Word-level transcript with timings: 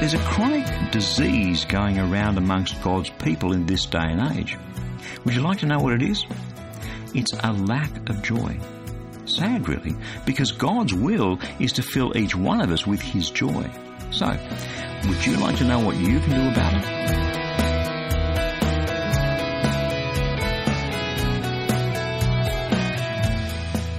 There's 0.00 0.14
a 0.14 0.18
chronic 0.18 0.66
disease 0.90 1.64
going 1.64 1.98
around 1.98 2.36
amongst 2.36 2.82
God's 2.82 3.08
people 3.10 3.52
in 3.52 3.64
this 3.64 3.86
day 3.86 3.98
and 4.02 4.36
age. 4.36 4.58
Would 5.24 5.34
you 5.34 5.40
like 5.40 5.58
to 5.60 5.66
know 5.66 5.78
what 5.78 5.94
it 5.94 6.02
is? 6.02 6.26
It's 7.14 7.32
a 7.32 7.52
lack 7.52 8.10
of 8.10 8.22
joy. 8.22 8.58
Sad, 9.24 9.68
really, 9.68 9.96
because 10.26 10.52
God's 10.52 10.92
will 10.92 11.38
is 11.58 11.72
to 11.72 11.82
fill 11.82 12.14
each 12.16 12.36
one 12.36 12.60
of 12.60 12.70
us 12.70 12.86
with 12.86 13.00
His 13.00 13.30
joy. 13.30 13.70
So, 14.10 14.26
would 15.08 15.24
you 15.24 15.38
like 15.38 15.56
to 15.58 15.64
know 15.64 15.80
what 15.80 15.96
you 15.96 16.20
can 16.20 16.30
do 16.30 16.50
about 16.50 16.74
it? 16.74 16.84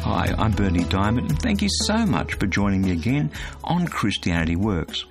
Hi, 0.03 0.35
I'm 0.37 0.51
Berni 0.51 0.83
Dymet, 0.83 1.29
and 1.29 1.41
thank 1.41 1.61
you 1.63 1.69
so 1.69 2.05
much 2.05 2.35
for 2.35 2.45
joining 2.45 2.81
me 2.83 2.91
again 2.91 3.31
on 3.63 3.87
Christianity 3.87 4.55
Works. 4.55 5.05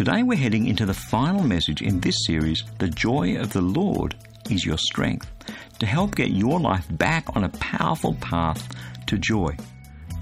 Today 0.00 0.22
we're 0.22 0.38
heading 0.38 0.66
into 0.66 0.86
the 0.86 0.94
final 0.94 1.44
message 1.44 1.82
in 1.82 2.00
this 2.00 2.24
series, 2.24 2.64
The 2.78 2.88
Joy 2.88 3.36
of 3.36 3.52
the 3.52 3.60
Lord 3.60 4.14
is 4.48 4.64
Your 4.64 4.78
Strength, 4.78 5.30
to 5.78 5.84
help 5.84 6.16
get 6.16 6.30
your 6.30 6.58
life 6.58 6.86
back 6.92 7.26
on 7.36 7.44
a 7.44 7.50
powerful 7.50 8.14
path 8.14 8.66
to 9.08 9.18
joy. 9.18 9.54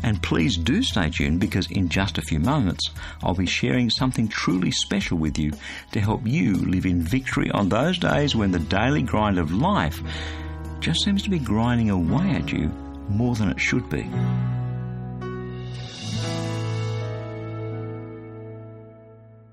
And 0.02 0.20
please 0.20 0.56
do 0.56 0.83
stay 0.83 1.10
tuned 1.10 1.38
because 1.38 1.70
in 1.70 1.88
just 1.88 2.19
a 2.19 2.22
few 2.22 2.41
moments 2.41 2.91
I'll 3.22 3.36
be 3.36 3.46
sharing 3.46 3.88
something 3.88 4.27
truly 4.27 4.72
special 4.72 5.16
with 5.16 5.38
you 5.38 5.52
to 5.92 6.00
help 6.00 6.27
you 6.27 6.56
live 6.56 6.84
in 6.84 7.00
victory 7.00 7.48
on 7.52 7.69
those 7.69 7.98
days 7.98 8.34
when 8.34 8.50
the 8.50 8.58
daily 8.58 9.02
grind 9.02 9.38
of 9.38 9.52
life 9.52 10.02
just 10.80 11.05
seems 11.05 11.22
to 11.22 11.30
be 11.30 11.38
grinding 11.38 11.91
away 11.91 12.30
at 12.33 12.50
you 12.50 12.66
more 13.08 13.36
than 13.36 13.48
it 13.48 13.60
should 13.60 13.88
be. 13.88 14.10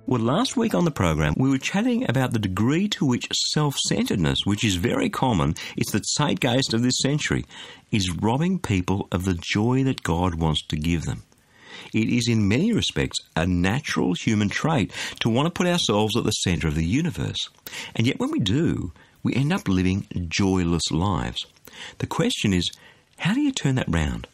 Well, 0.08 0.22
last 0.22 0.56
week 0.56 0.76
on 0.76 0.86
the 0.86 0.92
program, 0.92 1.34
we 1.36 1.50
were 1.50 1.58
chatting 1.58 2.08
about 2.08 2.32
the 2.32 2.38
degree 2.38 2.88
to 2.90 3.08
which 3.08 3.28
self 3.32 3.76
centeredness, 3.88 4.46
which 4.46 4.64
is 4.64 4.76
very 4.76 5.10
common, 5.10 5.56
it's 5.76 5.92
the 5.92 6.04
zeitgeist 6.04 6.76
of 6.76 6.84
this 6.84 7.00
century, 7.00 7.44
is 7.92 8.12
robbing 8.12 8.60
people 8.60 9.08
of 9.12 9.26
the 9.26 9.34
joy 9.34 9.84
that 9.86 10.04
God 10.04 10.36
wants 10.36 10.62
to 10.68 10.76
give 10.76 11.06
them. 11.06 11.24
It 11.92 12.08
is, 12.08 12.28
in 12.28 12.48
many 12.48 12.72
respects, 12.72 13.18
a 13.36 13.48
natural 13.48 14.14
human 14.14 14.48
trait 14.48 14.92
to 15.22 15.30
want 15.30 15.48
to 15.48 15.50
put 15.50 15.66
ourselves 15.66 16.16
at 16.16 16.24
the 16.24 16.30
center 16.30 16.68
of 16.68 16.76
the 16.76 16.86
universe. 16.86 17.50
And 17.96 18.06
yet, 18.06 18.20
when 18.20 18.30
we 18.30 18.40
do, 18.40 18.94
we 19.24 19.34
end 19.34 19.52
up 19.52 19.68
living 19.68 20.06
joyless 20.28 20.92
lives. 20.92 21.48
The 21.98 22.06
question 22.06 22.54
is, 22.54 22.70
how 23.18 23.34
do 23.34 23.42
you 23.42 23.52
turn 23.52 23.74
that 23.76 23.90
round? 23.90 24.28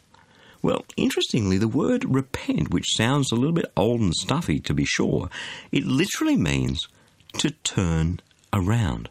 Well, 0.62 0.84
interestingly, 0.96 1.58
the 1.58 1.68
word 1.68 2.04
repent, 2.04 2.70
which 2.70 2.96
sounds 2.96 3.32
a 3.32 3.34
little 3.34 3.52
bit 3.52 3.70
old 3.76 4.00
and 4.00 4.14
stuffy 4.14 4.60
to 4.60 4.72
be 4.72 4.84
sure, 4.84 5.28
it 5.72 5.84
literally 5.84 6.36
means 6.36 6.86
to 7.38 7.50
turn 7.50 8.20
around. 8.52 9.08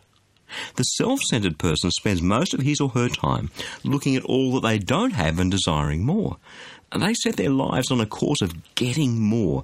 The 0.75 0.83
self 0.83 1.21
centered 1.21 1.57
person 1.57 1.91
spends 1.91 2.21
most 2.21 2.53
of 2.53 2.61
his 2.61 2.79
or 2.79 2.89
her 2.89 3.09
time 3.09 3.51
looking 3.83 4.15
at 4.15 4.23
all 4.23 4.53
that 4.53 4.67
they 4.67 4.79
don't 4.79 5.13
have 5.13 5.39
and 5.39 5.51
desiring 5.51 6.05
more. 6.05 6.37
And 6.91 7.03
they 7.03 7.13
set 7.13 7.37
their 7.37 7.49
lives 7.49 7.91
on 7.91 8.01
a 8.01 8.05
course 8.05 8.41
of 8.41 8.75
getting 8.75 9.19
more, 9.19 9.63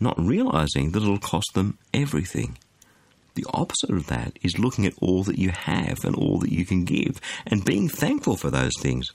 not 0.00 0.18
realizing 0.18 0.92
that 0.92 1.02
it'll 1.02 1.18
cost 1.18 1.54
them 1.54 1.78
everything. 1.94 2.58
The 3.34 3.46
opposite 3.52 3.90
of 3.90 4.06
that 4.06 4.38
is 4.42 4.58
looking 4.58 4.86
at 4.86 4.94
all 5.00 5.22
that 5.24 5.38
you 5.38 5.50
have 5.50 6.04
and 6.04 6.16
all 6.16 6.38
that 6.38 6.52
you 6.52 6.64
can 6.64 6.84
give 6.84 7.20
and 7.46 7.64
being 7.64 7.88
thankful 7.88 8.36
for 8.36 8.50
those 8.50 8.72
things. 8.80 9.12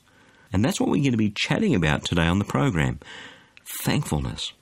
And 0.54 0.64
that's 0.64 0.80
what 0.80 0.90
we're 0.90 1.02
going 1.02 1.12
to 1.12 1.18
be 1.18 1.34
chatting 1.36 1.76
about 1.76 2.04
today 2.04 2.28
on 2.28 2.40
the 2.40 2.46
program 2.46 3.00
thankfulness. 3.84 4.54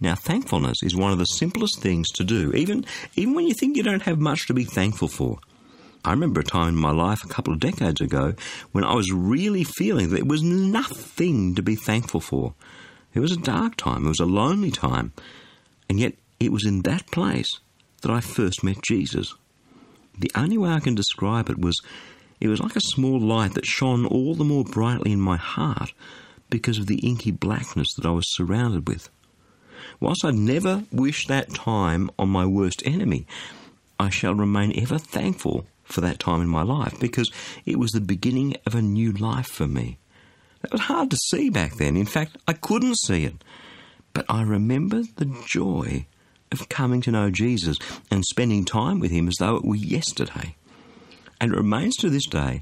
Now, 0.00 0.14
thankfulness 0.14 0.82
is 0.82 0.96
one 0.96 1.12
of 1.12 1.18
the 1.18 1.26
simplest 1.26 1.80
things 1.80 2.08
to 2.12 2.24
do, 2.24 2.52
even, 2.52 2.84
even 3.14 3.34
when 3.34 3.46
you 3.46 3.54
think 3.54 3.76
you 3.76 3.82
don't 3.82 4.02
have 4.02 4.18
much 4.18 4.46
to 4.46 4.54
be 4.54 4.64
thankful 4.64 5.08
for. 5.08 5.38
I 6.04 6.10
remember 6.10 6.40
a 6.40 6.44
time 6.44 6.70
in 6.70 6.76
my 6.76 6.90
life 6.90 7.22
a 7.22 7.28
couple 7.28 7.52
of 7.52 7.60
decades 7.60 8.00
ago 8.00 8.34
when 8.72 8.82
I 8.82 8.94
was 8.94 9.12
really 9.12 9.62
feeling 9.62 10.10
that 10.10 10.16
there 10.16 10.24
was 10.24 10.42
nothing 10.42 11.54
to 11.54 11.62
be 11.62 11.76
thankful 11.76 12.20
for. 12.20 12.54
It 13.14 13.20
was 13.20 13.30
a 13.30 13.36
dark 13.36 13.76
time, 13.76 14.06
it 14.06 14.08
was 14.08 14.18
a 14.18 14.24
lonely 14.24 14.72
time, 14.72 15.12
and 15.88 16.00
yet 16.00 16.14
it 16.40 16.50
was 16.50 16.66
in 16.66 16.82
that 16.82 17.06
place 17.12 17.60
that 18.00 18.10
I 18.10 18.20
first 18.20 18.64
met 18.64 18.82
Jesus. 18.82 19.34
The 20.18 20.32
only 20.34 20.58
way 20.58 20.70
I 20.70 20.80
can 20.80 20.96
describe 20.96 21.48
it 21.48 21.58
was 21.58 21.80
it 22.42 22.48
was 22.48 22.58
like 22.58 22.74
a 22.74 22.80
small 22.80 23.20
light 23.20 23.54
that 23.54 23.64
shone 23.64 24.04
all 24.04 24.34
the 24.34 24.42
more 24.42 24.64
brightly 24.64 25.12
in 25.12 25.20
my 25.20 25.36
heart 25.36 25.92
because 26.50 26.76
of 26.76 26.88
the 26.88 26.98
inky 26.98 27.30
blackness 27.30 27.94
that 27.94 28.04
I 28.04 28.10
was 28.10 28.34
surrounded 28.34 28.88
with. 28.88 29.08
Whilst 30.00 30.24
I'd 30.24 30.34
never 30.34 30.82
wish 30.90 31.28
that 31.28 31.54
time 31.54 32.10
on 32.18 32.30
my 32.30 32.44
worst 32.44 32.82
enemy, 32.84 33.28
I 34.00 34.10
shall 34.10 34.34
remain 34.34 34.76
ever 34.76 34.98
thankful 34.98 35.66
for 35.84 36.00
that 36.00 36.18
time 36.18 36.40
in 36.40 36.48
my 36.48 36.62
life 36.62 36.98
because 36.98 37.30
it 37.64 37.78
was 37.78 37.92
the 37.92 38.00
beginning 38.00 38.56
of 38.66 38.74
a 38.74 38.82
new 38.82 39.12
life 39.12 39.46
for 39.46 39.68
me. 39.68 39.98
That 40.62 40.72
was 40.72 40.80
hard 40.80 41.12
to 41.12 41.16
see 41.28 41.48
back 41.48 41.76
then. 41.76 41.96
In 41.96 42.06
fact, 42.06 42.38
I 42.48 42.54
couldn't 42.54 42.98
see 42.98 43.24
it. 43.24 43.44
But 44.14 44.26
I 44.28 44.42
remember 44.42 45.04
the 45.14 45.32
joy 45.46 46.06
of 46.50 46.68
coming 46.68 47.02
to 47.02 47.12
know 47.12 47.30
Jesus 47.30 47.76
and 48.10 48.24
spending 48.24 48.64
time 48.64 48.98
with 48.98 49.12
Him 49.12 49.28
as 49.28 49.36
though 49.38 49.54
it 49.54 49.64
were 49.64 49.76
yesterday 49.76 50.56
and 51.42 51.52
it 51.52 51.56
remains 51.56 51.96
to 51.96 52.08
this 52.08 52.26
day 52.26 52.60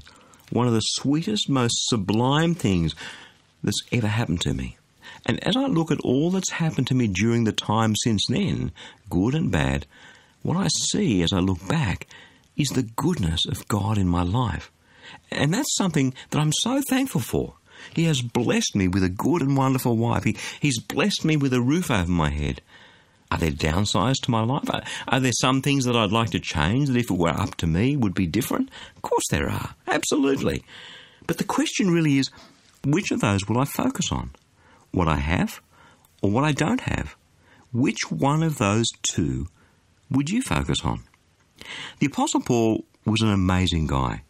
one 0.49 0.67
of 0.67 0.73
the 0.73 0.81
sweetest, 0.81 1.47
most 1.47 1.87
sublime 1.87 2.55
things 2.55 2.93
that's 3.63 3.81
ever 3.93 4.07
happened 4.07 4.41
to 4.41 4.53
me. 4.53 4.77
And 5.25 5.41
as 5.47 5.55
I 5.55 5.67
look 5.67 5.91
at 5.91 6.01
all 6.01 6.31
that's 6.31 6.51
happened 6.51 6.87
to 6.87 6.95
me 6.95 7.07
during 7.07 7.45
the 7.45 7.53
time 7.53 7.95
since 7.95 8.25
then, 8.27 8.71
good 9.09 9.33
and 9.33 9.49
bad, 9.49 9.85
what 10.41 10.57
I 10.57 10.67
see 10.67 11.21
as 11.21 11.31
I 11.31 11.39
look 11.39 11.65
back 11.67 12.07
is 12.57 12.69
the 12.69 12.83
goodness 12.83 13.45
of 13.45 13.67
God 13.67 13.97
in 13.97 14.07
my 14.07 14.23
life. 14.23 14.71
And 15.29 15.53
that's 15.53 15.75
something 15.75 16.13
that 16.31 16.39
I'm 16.39 16.51
so 16.51 16.81
thankful 16.89 17.21
for. 17.21 17.53
He 17.93 18.05
has 18.05 18.21
blessed 18.21 18.75
me 18.75 18.87
with 18.87 19.03
a 19.03 19.09
good 19.09 19.41
and 19.41 19.55
wonderful 19.55 19.95
wife. 19.95 20.23
He, 20.23 20.35
he's 20.59 20.79
blessed 20.79 21.23
me 21.23 21.37
with 21.37 21.53
a 21.53 21.61
roof 21.61 21.91
over 21.91 22.11
my 22.11 22.29
head. 22.29 22.61
Are 23.31 23.37
there 23.37 23.51
downsides 23.51 24.19
to 24.23 24.31
my 24.31 24.43
life? 24.43 24.69
Are, 24.69 24.83
are, 25.07 25.19
there 25.21 25.31
some 25.31 25.61
things 25.61 25.85
that 25.85 25.95
I'd 25.95 26.11
like 26.11 26.31
to 26.31 26.39
change 26.39 26.89
that 26.89 26.97
if 26.97 27.09
it 27.09 27.17
were 27.17 27.29
up 27.29 27.55
to 27.55 27.67
me 27.67 27.95
would 27.95 28.13
be 28.13 28.27
different? 28.27 28.69
Of 28.97 29.01
course 29.01 29.23
there 29.31 29.49
are. 29.49 29.73
Absolutely. 29.87 30.63
But 31.27 31.37
the 31.37 31.45
question 31.45 31.91
really 31.91 32.17
is 32.17 32.29
which 32.85 33.09
of 33.11 33.21
those 33.21 33.47
will 33.47 33.59
I 33.59 33.65
focus 33.65 34.11
on? 34.11 34.31
What 34.91 35.07
I 35.07 35.15
have 35.15 35.61
or 36.21 36.29
what 36.29 36.43
I 36.43 36.51
don't 36.51 36.81
have? 36.81 37.15
Which 37.71 38.11
one 38.11 38.43
of 38.43 38.57
those 38.57 38.87
two 39.01 39.47
would 40.09 40.29
you 40.29 40.41
focus 40.41 40.83
on? 40.83 41.03
The 41.99 42.07
Apostle 42.07 42.41
Paul 42.41 42.83
was 43.05 43.21
an 43.21 43.31
amazing 43.31 43.87
guy. 43.87 44.23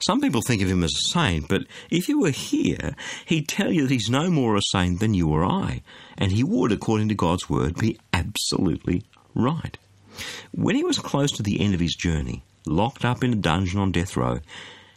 Some 0.00 0.20
people 0.20 0.42
think 0.42 0.62
of 0.62 0.70
him 0.70 0.84
as 0.84 0.92
a 0.92 1.08
saint, 1.08 1.48
but 1.48 1.62
if 1.90 2.06
he 2.06 2.14
were 2.14 2.30
here, 2.30 2.94
he'd 3.26 3.48
tell 3.48 3.72
you 3.72 3.82
that 3.82 3.92
he's 3.92 4.08
no 4.08 4.30
more 4.30 4.56
a 4.56 4.62
saint 4.62 5.00
than 5.00 5.14
you 5.14 5.28
or 5.28 5.44
I, 5.44 5.82
and 6.16 6.32
he 6.32 6.44
would, 6.44 6.72
according 6.72 7.08
to 7.08 7.14
God's 7.14 7.50
word, 7.50 7.76
be 7.76 7.98
absolutely 8.12 9.02
right. 9.34 9.76
When 10.52 10.76
he 10.76 10.84
was 10.84 10.98
close 10.98 11.32
to 11.32 11.42
the 11.42 11.60
end 11.60 11.74
of 11.74 11.80
his 11.80 11.94
journey, 11.94 12.42
locked 12.66 13.04
up 13.04 13.24
in 13.24 13.32
a 13.32 13.36
dungeon 13.36 13.80
on 13.80 13.92
death 13.92 14.16
row, 14.16 14.40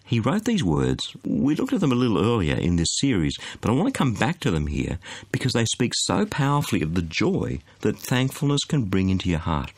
he 0.06 0.20
wrote 0.20 0.44
these 0.44 0.64
words. 0.64 1.16
We 1.24 1.56
looked 1.56 1.72
at 1.72 1.80
them 1.80 1.94
a 1.94 1.96
little 1.96 2.20
earlier 2.20 2.56
in 2.56 2.76
this 2.76 3.00
series, 3.00 3.34
but 3.62 3.72
I 3.72 3.74
want 3.74 3.88
to 3.88 3.98
come 3.98 4.14
back 4.14 4.42
to 4.42 4.52
them 4.52 4.68
here 4.68 5.00
because 5.32 5.54
they 5.54 5.66
speak 5.66 5.94
so 5.96 6.26
powerfully 6.26 6.82
of 6.82 6.96
the 6.96 7.02
joy 7.02 7.60
that 7.80 7.98
thankfulness 7.98 8.66
can 8.68 8.84
bring 8.84 9.10
into 9.10 9.30
your 9.30 9.40
heart. 9.40 9.72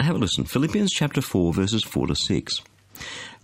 Have 0.00 0.16
a 0.16 0.18
listen. 0.18 0.44
Philippians 0.44 0.90
chapter 0.90 1.20
4, 1.20 1.52
verses 1.52 1.84
4 1.84 2.06
to 2.06 2.14
6. 2.14 2.60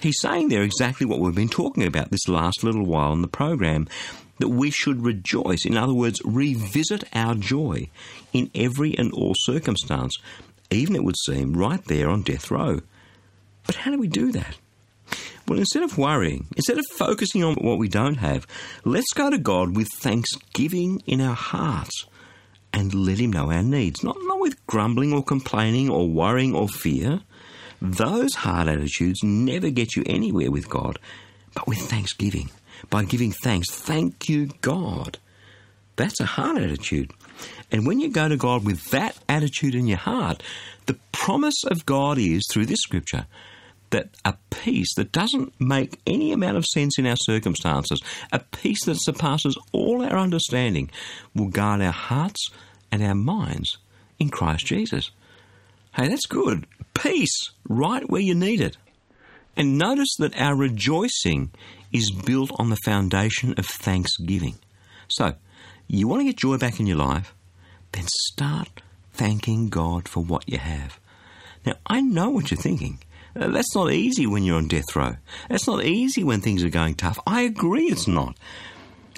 He's 0.00 0.20
saying 0.20 0.48
there 0.48 0.62
exactly 0.62 1.06
what 1.06 1.20
we've 1.20 1.34
been 1.34 1.48
talking 1.48 1.84
about 1.84 2.10
this 2.10 2.28
last 2.28 2.62
little 2.64 2.84
while 2.84 3.12
in 3.12 3.22
the 3.22 3.28
program 3.28 3.88
that 4.38 4.48
we 4.48 4.70
should 4.70 5.04
rejoice. 5.04 5.64
In 5.64 5.76
other 5.76 5.94
words, 5.94 6.20
revisit 6.24 7.04
our 7.12 7.34
joy 7.34 7.88
in 8.32 8.50
every 8.54 8.96
and 8.96 9.12
all 9.12 9.34
circumstance, 9.36 10.16
even 10.70 10.96
it 10.96 11.04
would 11.04 11.18
seem 11.26 11.56
right 11.56 11.84
there 11.84 12.08
on 12.08 12.22
death 12.22 12.50
row. 12.50 12.80
But 13.66 13.76
how 13.76 13.90
do 13.90 13.98
we 13.98 14.08
do 14.08 14.32
that? 14.32 14.56
Well, 15.46 15.58
instead 15.58 15.82
of 15.82 15.96
worrying, 15.96 16.46
instead 16.56 16.78
of 16.78 16.84
focusing 16.92 17.42
on 17.42 17.54
what 17.54 17.78
we 17.78 17.88
don't 17.88 18.18
have, 18.18 18.46
let's 18.84 19.12
go 19.14 19.30
to 19.30 19.38
God 19.38 19.74
with 19.74 19.88
thanksgiving 19.96 21.02
in 21.06 21.22
our 21.22 21.34
hearts 21.34 22.04
and 22.72 22.92
let 22.92 23.18
Him 23.18 23.32
know 23.32 23.50
our 23.50 23.62
needs. 23.62 24.04
Not, 24.04 24.16
not 24.20 24.40
with 24.40 24.66
grumbling 24.66 25.14
or 25.14 25.22
complaining 25.22 25.88
or 25.88 26.06
worrying 26.06 26.54
or 26.54 26.68
fear. 26.68 27.22
Those 27.80 28.34
hard 28.34 28.68
attitudes 28.68 29.22
never 29.22 29.70
get 29.70 29.94
you 29.96 30.02
anywhere 30.06 30.50
with 30.50 30.68
God, 30.68 30.98
but 31.54 31.66
with 31.66 31.78
thanksgiving 31.78 32.50
by 32.90 33.04
giving 33.04 33.32
thanks. 33.32 33.70
Thank 33.70 34.28
you, 34.28 34.50
God. 34.60 35.18
That's 35.96 36.20
a 36.20 36.26
hard 36.26 36.58
attitude. 36.58 37.12
And 37.70 37.86
when 37.86 38.00
you 38.00 38.10
go 38.10 38.28
to 38.28 38.36
God 38.36 38.64
with 38.64 38.90
that 38.90 39.16
attitude 39.28 39.74
in 39.74 39.86
your 39.86 39.98
heart, 39.98 40.42
the 40.86 40.98
promise 41.12 41.64
of 41.64 41.86
God 41.86 42.18
is 42.18 42.42
through 42.50 42.66
this 42.66 42.80
scripture 42.80 43.26
that 43.90 44.10
a 44.24 44.34
peace 44.50 44.94
that 44.96 45.12
doesn't 45.12 45.58
make 45.60 45.98
any 46.06 46.32
amount 46.32 46.56
of 46.56 46.64
sense 46.66 46.98
in 46.98 47.06
our 47.06 47.16
circumstances, 47.16 48.00
a 48.32 48.38
peace 48.38 48.84
that 48.84 49.00
surpasses 49.00 49.56
all 49.72 50.02
our 50.02 50.18
understanding, 50.18 50.90
will 51.34 51.48
guard 51.48 51.80
our 51.80 51.92
hearts 51.92 52.50
and 52.92 53.02
our 53.02 53.14
minds 53.14 53.78
in 54.18 54.28
Christ 54.28 54.66
Jesus. 54.66 55.10
Hey, 55.94 56.08
that's 56.08 56.26
good. 56.26 56.66
Peace 57.02 57.50
right 57.68 58.08
where 58.08 58.20
you 58.20 58.34
need 58.34 58.60
it. 58.60 58.76
And 59.56 59.78
notice 59.78 60.14
that 60.18 60.38
our 60.40 60.54
rejoicing 60.54 61.50
is 61.92 62.10
built 62.10 62.50
on 62.58 62.70
the 62.70 62.78
foundation 62.84 63.54
of 63.58 63.66
thanksgiving. 63.66 64.58
So, 65.08 65.34
you 65.86 66.06
want 66.06 66.20
to 66.20 66.24
get 66.24 66.36
joy 66.36 66.58
back 66.58 66.78
in 66.78 66.86
your 66.86 66.98
life? 66.98 67.34
Then 67.92 68.04
start 68.06 68.82
thanking 69.12 69.68
God 69.68 70.08
for 70.08 70.22
what 70.22 70.48
you 70.48 70.58
have. 70.58 71.00
Now, 71.66 71.74
I 71.86 72.00
know 72.00 72.30
what 72.30 72.50
you're 72.50 72.60
thinking. 72.60 72.98
Uh, 73.34 73.48
that's 73.48 73.74
not 73.74 73.92
easy 73.92 74.26
when 74.26 74.44
you're 74.44 74.56
on 74.56 74.68
death 74.68 74.94
row. 74.94 75.16
That's 75.48 75.66
not 75.66 75.84
easy 75.84 76.24
when 76.24 76.40
things 76.40 76.62
are 76.62 76.70
going 76.70 76.94
tough. 76.94 77.18
I 77.26 77.42
agree 77.42 77.84
it's 77.84 78.08
not. 78.08 78.36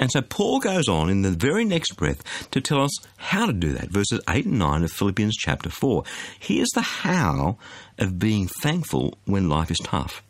And 0.00 0.10
so 0.10 0.22
Paul 0.22 0.60
goes 0.60 0.88
on 0.88 1.10
in 1.10 1.20
the 1.20 1.30
very 1.30 1.64
next 1.64 1.92
breath 1.92 2.50
to 2.52 2.60
tell 2.62 2.82
us 2.82 2.98
how 3.18 3.44
to 3.44 3.52
do 3.52 3.72
that. 3.74 3.90
Verses 3.90 4.20
8 4.28 4.46
and 4.46 4.58
9 4.58 4.82
of 4.82 4.90
Philippians 4.90 5.36
chapter 5.36 5.68
4. 5.68 6.04
Here's 6.38 6.70
the 6.70 6.80
how 6.80 7.58
of 7.98 8.18
being 8.18 8.48
thankful 8.48 9.18
when 9.26 9.50
life 9.50 9.70
is 9.70 9.78
tough. 9.84 10.22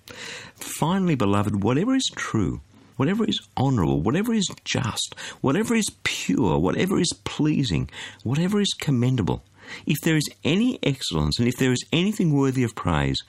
Finally, 0.57 1.15
beloved, 1.15 1.63
whatever 1.63 1.95
is 1.95 2.11
true, 2.17 2.61
whatever 2.97 3.25
is 3.25 3.41
honourable, 3.57 4.03
whatever 4.03 4.35
is 4.35 4.51
just, 4.65 5.15
whatever 5.41 5.77
is 5.77 5.89
pure, 6.03 6.59
whatever 6.59 6.99
is 6.99 7.13
pleasing, 7.23 7.89
whatever 8.25 8.61
is 8.61 8.75
commendable, 8.75 9.45
if 9.87 9.99
there 10.03 10.17
is 10.17 10.29
any 10.43 10.81
excellence 10.83 11.39
and 11.39 11.47
if 11.47 11.57
there 11.59 11.73
is 11.73 11.85
anything 11.93 12.35
worthy 12.35 12.65
of 12.65 12.75
praise, 12.75 13.23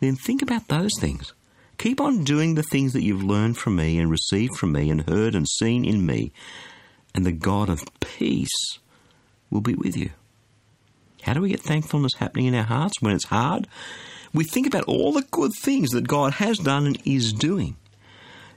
then 0.00 0.16
think 0.16 0.42
about 0.42 0.66
those 0.66 0.90
things. 0.98 1.32
Keep 1.82 2.00
on 2.00 2.22
doing 2.22 2.54
the 2.54 2.62
things 2.62 2.92
that 2.92 3.02
you've 3.02 3.24
learned 3.24 3.58
from 3.58 3.74
me 3.74 3.98
and 3.98 4.08
received 4.08 4.56
from 4.56 4.70
me 4.70 4.88
and 4.88 5.10
heard 5.10 5.34
and 5.34 5.48
seen 5.48 5.84
in 5.84 6.06
me, 6.06 6.30
and 7.12 7.26
the 7.26 7.32
God 7.32 7.68
of 7.68 7.82
peace 7.98 8.78
will 9.50 9.62
be 9.62 9.74
with 9.74 9.96
you. 9.96 10.10
How 11.22 11.32
do 11.34 11.40
we 11.40 11.48
get 11.48 11.58
thankfulness 11.58 12.14
happening 12.18 12.46
in 12.46 12.54
our 12.54 12.62
hearts 12.62 13.02
when 13.02 13.12
it's 13.12 13.24
hard? 13.24 13.66
We 14.32 14.44
think 14.44 14.68
about 14.68 14.84
all 14.84 15.12
the 15.12 15.26
good 15.32 15.50
things 15.58 15.90
that 15.90 16.06
God 16.06 16.34
has 16.34 16.58
done 16.58 16.86
and 16.86 17.02
is 17.04 17.32
doing. 17.32 17.74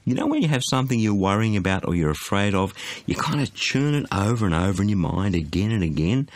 You 0.03 0.13
know, 0.13 0.27
when 0.27 0.43
you 0.43 0.47
have 0.49 0.63
something 0.63 0.99
you're 0.99 1.15
worrying 1.15 1.57
about 1.57 1.87
or 1.87 1.95
you're 1.95 2.11
afraid 2.11 2.53
of, 2.53 2.75
you 3.07 3.15
kind 3.15 3.41
of 3.41 3.55
churn 3.55 3.95
it 3.95 4.05
over 4.11 4.45
and 4.45 4.53
over 4.53 4.83
in 4.83 4.89
your 4.89 4.99
mind 4.99 5.33
again 5.33 5.71
and 5.71 5.83
again. 5.83 6.29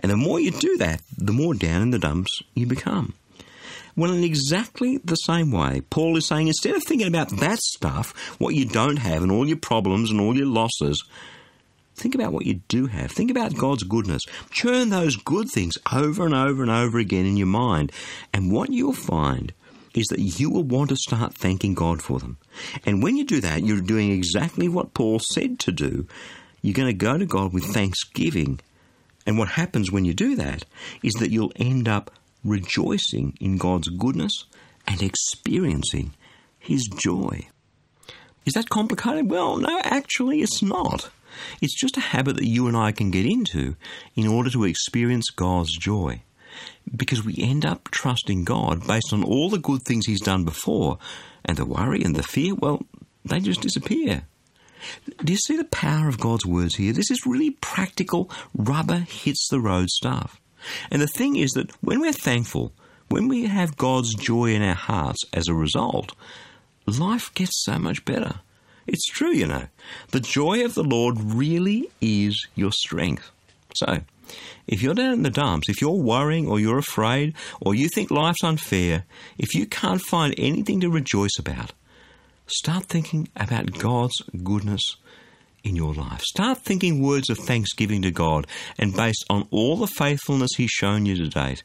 And 0.00 0.12
the 0.12 0.18
more 0.18 0.38
you 0.38 0.50
do 0.50 0.76
that, 0.76 1.00
the 1.16 1.32
more 1.32 1.54
down 1.54 1.80
in 1.80 1.90
the 1.92 1.98
dumps 1.98 2.42
you 2.52 2.66
become. 2.66 3.14
Well, 3.96 4.12
in 4.12 4.22
exactly 4.22 4.98
the 4.98 5.14
same 5.14 5.50
way, 5.50 5.80
Paul 5.88 6.16
is 6.18 6.26
saying 6.26 6.48
instead 6.48 6.76
of 6.76 6.84
thinking 6.84 7.08
about 7.08 7.30
that 7.38 7.58
stuff, 7.60 8.12
what 8.38 8.54
you 8.54 8.66
don't 8.66 8.98
have, 8.98 9.22
and 9.22 9.32
all 9.32 9.48
your 9.48 9.56
problems 9.56 10.10
and 10.10 10.20
all 10.20 10.36
your 10.36 10.46
losses, 10.46 11.02
think 11.94 12.14
about 12.14 12.32
what 12.32 12.44
you 12.44 12.60
do 12.68 12.86
have. 12.86 13.10
Think 13.10 13.30
about 13.30 13.56
God's 13.56 13.84
goodness. 13.84 14.22
Churn 14.50 14.90
those 14.90 15.16
good 15.16 15.48
things 15.48 15.78
over 15.90 16.26
and 16.26 16.34
over 16.34 16.62
and 16.62 16.70
over 16.70 16.98
again 16.98 17.24
in 17.24 17.38
your 17.38 17.46
mind. 17.46 17.90
And 18.34 18.52
what 18.52 18.70
you'll 18.70 18.92
find 18.92 19.54
is 19.94 20.06
that 20.08 20.20
you 20.20 20.50
will 20.50 20.62
want 20.62 20.90
to 20.90 20.96
start 20.96 21.34
thanking 21.34 21.72
God 21.72 22.02
for 22.02 22.18
them. 22.18 22.36
And 22.84 23.02
when 23.02 23.16
you 23.16 23.24
do 23.24 23.40
that, 23.40 23.64
you're 23.64 23.80
doing 23.80 24.12
exactly 24.12 24.68
what 24.68 24.92
Paul 24.92 25.20
said 25.20 25.58
to 25.60 25.72
do. 25.72 26.06
You're 26.60 26.74
going 26.74 26.88
to 26.88 26.92
go 26.92 27.16
to 27.16 27.24
God 27.24 27.54
with 27.54 27.64
thanksgiving. 27.64 28.60
And 29.26 29.38
what 29.38 29.48
happens 29.48 29.90
when 29.90 30.04
you 30.04 30.12
do 30.12 30.36
that 30.36 30.66
is 31.02 31.14
that 31.14 31.30
you'll 31.30 31.52
end 31.56 31.88
up 31.88 32.10
rejoicing 32.46 33.36
in 33.40 33.58
God's 33.58 33.88
goodness 33.88 34.46
and 34.86 35.02
experiencing 35.02 36.14
His 36.58 36.86
joy. 36.86 37.48
Is 38.44 38.54
that 38.54 38.68
complicated? 38.68 39.30
Well, 39.30 39.56
no, 39.56 39.80
actually, 39.82 40.40
it's 40.40 40.62
not. 40.62 41.10
It's 41.60 41.78
just 41.78 41.96
a 41.96 42.00
habit 42.00 42.36
that 42.36 42.46
you 42.46 42.68
and 42.68 42.76
I 42.76 42.92
can 42.92 43.10
get 43.10 43.26
into 43.26 43.76
in 44.14 44.26
order 44.26 44.50
to 44.50 44.64
experience 44.64 45.30
God's 45.30 45.76
joy. 45.76 46.22
Because 46.94 47.24
we 47.24 47.34
end 47.38 47.66
up 47.66 47.90
trusting 47.90 48.44
God 48.44 48.86
based 48.86 49.12
on 49.12 49.22
all 49.22 49.50
the 49.50 49.58
good 49.58 49.82
things 49.82 50.06
He's 50.06 50.20
done 50.22 50.44
before, 50.44 50.98
and 51.44 51.58
the 51.58 51.66
worry 51.66 52.02
and 52.02 52.14
the 52.14 52.22
fear, 52.22 52.54
well, 52.54 52.82
they 53.24 53.40
just 53.40 53.60
disappear. 53.60 54.22
Do 55.22 55.32
you 55.32 55.38
see 55.38 55.56
the 55.56 55.64
power 55.64 56.08
of 56.08 56.20
God's 56.20 56.46
words 56.46 56.76
here? 56.76 56.92
This 56.92 57.10
is 57.10 57.26
really 57.26 57.50
practical, 57.50 58.30
rubber 58.54 58.98
hits 58.98 59.48
the 59.50 59.60
road 59.60 59.90
stuff. 59.90 60.40
And 60.90 61.00
the 61.02 61.06
thing 61.06 61.36
is 61.36 61.52
that 61.52 61.70
when 61.82 62.00
we're 62.00 62.12
thankful, 62.12 62.72
when 63.08 63.28
we 63.28 63.46
have 63.46 63.76
God's 63.76 64.14
joy 64.14 64.46
in 64.46 64.62
our 64.62 64.74
hearts 64.74 65.20
as 65.32 65.48
a 65.48 65.54
result, 65.54 66.14
life 66.86 67.32
gets 67.34 67.64
so 67.64 67.78
much 67.78 68.04
better. 68.04 68.40
It's 68.86 69.06
true, 69.06 69.32
you 69.32 69.46
know. 69.46 69.66
The 70.12 70.20
joy 70.20 70.64
of 70.64 70.74
the 70.74 70.84
Lord 70.84 71.20
really 71.20 71.90
is 72.00 72.46
your 72.54 72.72
strength. 72.72 73.30
So, 73.74 74.00
if 74.66 74.82
you're 74.82 74.94
down 74.94 75.12
in 75.12 75.22
the 75.22 75.30
dumps, 75.30 75.68
if 75.68 75.80
you're 75.80 75.90
worrying 75.90 76.48
or 76.48 76.58
you're 76.58 76.78
afraid 76.78 77.34
or 77.60 77.74
you 77.74 77.88
think 77.88 78.10
life's 78.10 78.42
unfair, 78.42 79.04
if 79.38 79.54
you 79.54 79.66
can't 79.66 80.00
find 80.00 80.34
anything 80.38 80.80
to 80.80 80.90
rejoice 80.90 81.38
about, 81.38 81.72
start 82.46 82.86
thinking 82.86 83.28
about 83.36 83.78
God's 83.78 84.20
goodness 84.42 84.96
in 85.66 85.76
your 85.76 85.92
life. 85.92 86.22
Start 86.22 86.58
thinking 86.58 87.02
words 87.02 87.28
of 87.28 87.38
thanksgiving 87.38 88.02
to 88.02 88.10
God, 88.10 88.46
and 88.78 88.94
based 88.94 89.24
on 89.28 89.48
all 89.50 89.76
the 89.76 89.86
faithfulness 89.86 90.52
He's 90.56 90.70
shown 90.70 91.04
you 91.04 91.16
to 91.16 91.28
date, 91.28 91.64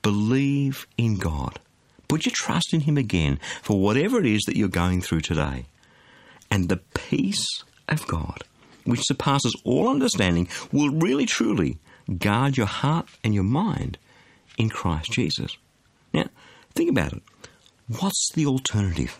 believe 0.00 0.86
in 0.96 1.16
God. 1.16 1.60
Put 2.08 2.26
your 2.26 2.32
trust 2.34 2.72
in 2.72 2.80
Him 2.80 2.96
again 2.96 3.38
for 3.62 3.78
whatever 3.78 4.18
it 4.18 4.26
is 4.26 4.42
that 4.46 4.56
you're 4.56 4.68
going 4.68 5.02
through 5.02 5.20
today. 5.20 5.66
And 6.50 6.68
the 6.68 6.80
peace 6.94 7.46
of 7.88 8.06
God, 8.06 8.44
which 8.84 9.04
surpasses 9.04 9.54
all 9.64 9.88
understanding, 9.88 10.48
will 10.72 10.90
really 10.90 11.26
truly 11.26 11.78
guard 12.18 12.56
your 12.56 12.66
heart 12.66 13.08
and 13.22 13.34
your 13.34 13.44
mind 13.44 13.98
in 14.58 14.68
Christ 14.68 15.12
Jesus. 15.12 15.56
Now, 16.12 16.26
think 16.74 16.90
about 16.90 17.12
it. 17.12 17.22
What's 18.00 18.30
the 18.34 18.46
alternative? 18.46 19.18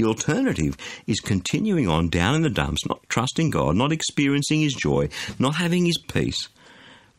The 0.00 0.06
alternative 0.06 0.78
is 1.06 1.20
continuing 1.20 1.86
on 1.86 2.08
down 2.08 2.34
in 2.34 2.40
the 2.40 2.48
dumps, 2.48 2.86
not 2.86 3.06
trusting 3.10 3.50
God, 3.50 3.76
not 3.76 3.92
experiencing 3.92 4.62
His 4.62 4.72
joy, 4.72 5.10
not 5.38 5.56
having 5.56 5.84
His 5.84 5.98
peace. 5.98 6.48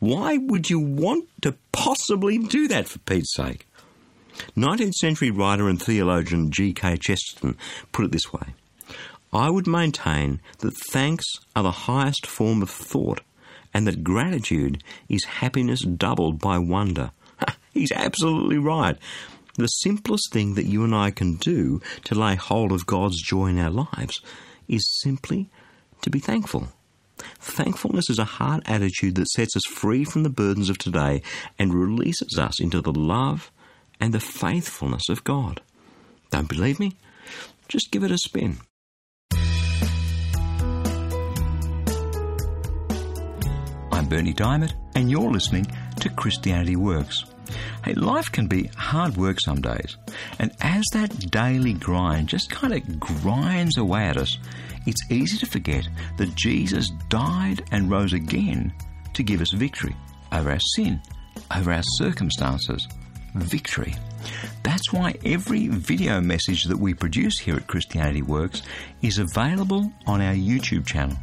Why 0.00 0.36
would 0.36 0.68
you 0.68 0.80
want 0.80 1.28
to 1.42 1.54
possibly 1.70 2.38
do 2.38 2.66
that 2.66 2.88
for 2.88 2.98
Pete's 2.98 3.36
sake? 3.36 3.68
19th 4.56 4.94
century 4.94 5.30
writer 5.30 5.68
and 5.68 5.80
theologian 5.80 6.50
G.K. 6.50 6.96
Chesterton 6.96 7.56
put 7.92 8.06
it 8.06 8.10
this 8.10 8.32
way 8.32 8.56
I 9.32 9.48
would 9.48 9.68
maintain 9.68 10.40
that 10.58 10.76
thanks 10.90 11.26
are 11.54 11.62
the 11.62 11.70
highest 11.70 12.26
form 12.26 12.62
of 12.62 12.70
thought, 12.70 13.20
and 13.72 13.86
that 13.86 14.02
gratitude 14.02 14.82
is 15.08 15.22
happiness 15.22 15.82
doubled 15.82 16.40
by 16.40 16.58
wonder. 16.58 17.12
He's 17.72 17.92
absolutely 17.92 18.58
right. 18.58 18.98
The 19.54 19.66
simplest 19.66 20.32
thing 20.32 20.54
that 20.54 20.64
you 20.64 20.82
and 20.82 20.94
I 20.94 21.10
can 21.10 21.36
do 21.36 21.82
to 22.04 22.14
lay 22.14 22.36
hold 22.36 22.72
of 22.72 22.86
God's 22.86 23.20
joy 23.20 23.48
in 23.48 23.58
our 23.58 23.70
lives 23.70 24.20
is 24.66 24.82
simply 25.02 25.50
to 26.00 26.08
be 26.08 26.20
thankful. 26.20 26.68
Thankfulness 27.38 28.08
is 28.08 28.18
a 28.18 28.24
heart 28.24 28.62
attitude 28.66 29.14
that 29.16 29.28
sets 29.28 29.54
us 29.54 29.62
free 29.68 30.04
from 30.04 30.22
the 30.22 30.30
burdens 30.30 30.70
of 30.70 30.78
today 30.78 31.22
and 31.58 31.74
releases 31.74 32.38
us 32.38 32.60
into 32.60 32.80
the 32.80 32.92
love 32.92 33.50
and 34.00 34.14
the 34.14 34.20
faithfulness 34.20 35.08
of 35.10 35.22
God. 35.22 35.60
Don't 36.30 36.48
believe 36.48 36.80
me? 36.80 36.96
Just 37.68 37.90
give 37.90 38.02
it 38.02 38.10
a 38.10 38.18
spin. 38.18 38.58
I'm 43.92 44.08
Berni 44.08 44.32
Dymet, 44.32 44.72
and 44.94 45.10
you're 45.10 45.30
listening 45.30 45.66
to 46.00 46.08
Christianity 46.08 46.76
Works. 46.76 47.26
Hey, 47.84 47.94
life 47.94 48.30
can 48.30 48.46
be 48.46 48.70
hard 48.76 49.16
work 49.16 49.38
some 49.40 49.60
days. 49.60 49.96
And 50.38 50.52
as 50.60 50.84
that 50.92 51.30
daily 51.32 51.72
grind 51.72 52.28
just 52.28 52.48
kind 52.48 52.72
of 52.72 53.00
grinds 53.00 53.76
away 53.76 54.04
at 54.04 54.16
us, 54.16 54.38
it's 54.86 55.10
easy 55.10 55.36
to 55.38 55.46
forget 55.46 55.88
that 56.16 56.34
Jesus 56.36 56.90
died 57.08 57.64
and 57.72 57.90
rose 57.90 58.12
again 58.12 58.72
to 59.14 59.24
give 59.24 59.40
us 59.40 59.52
victory 59.52 59.96
over 60.30 60.50
our 60.50 60.60
sin, 60.76 61.00
over 61.54 61.72
our 61.72 61.82
circumstances. 61.82 62.86
Victory. 63.34 63.94
That's 64.62 64.92
why 64.92 65.14
every 65.24 65.66
video 65.68 66.20
message 66.20 66.64
that 66.64 66.76
we 66.78 66.94
produce 66.94 67.38
here 67.38 67.56
at 67.56 67.66
Christianity 67.66 68.22
Works 68.22 68.62
is 69.00 69.18
available 69.18 69.90
on 70.06 70.20
our 70.20 70.34
YouTube 70.34 70.86
channel. 70.86 71.16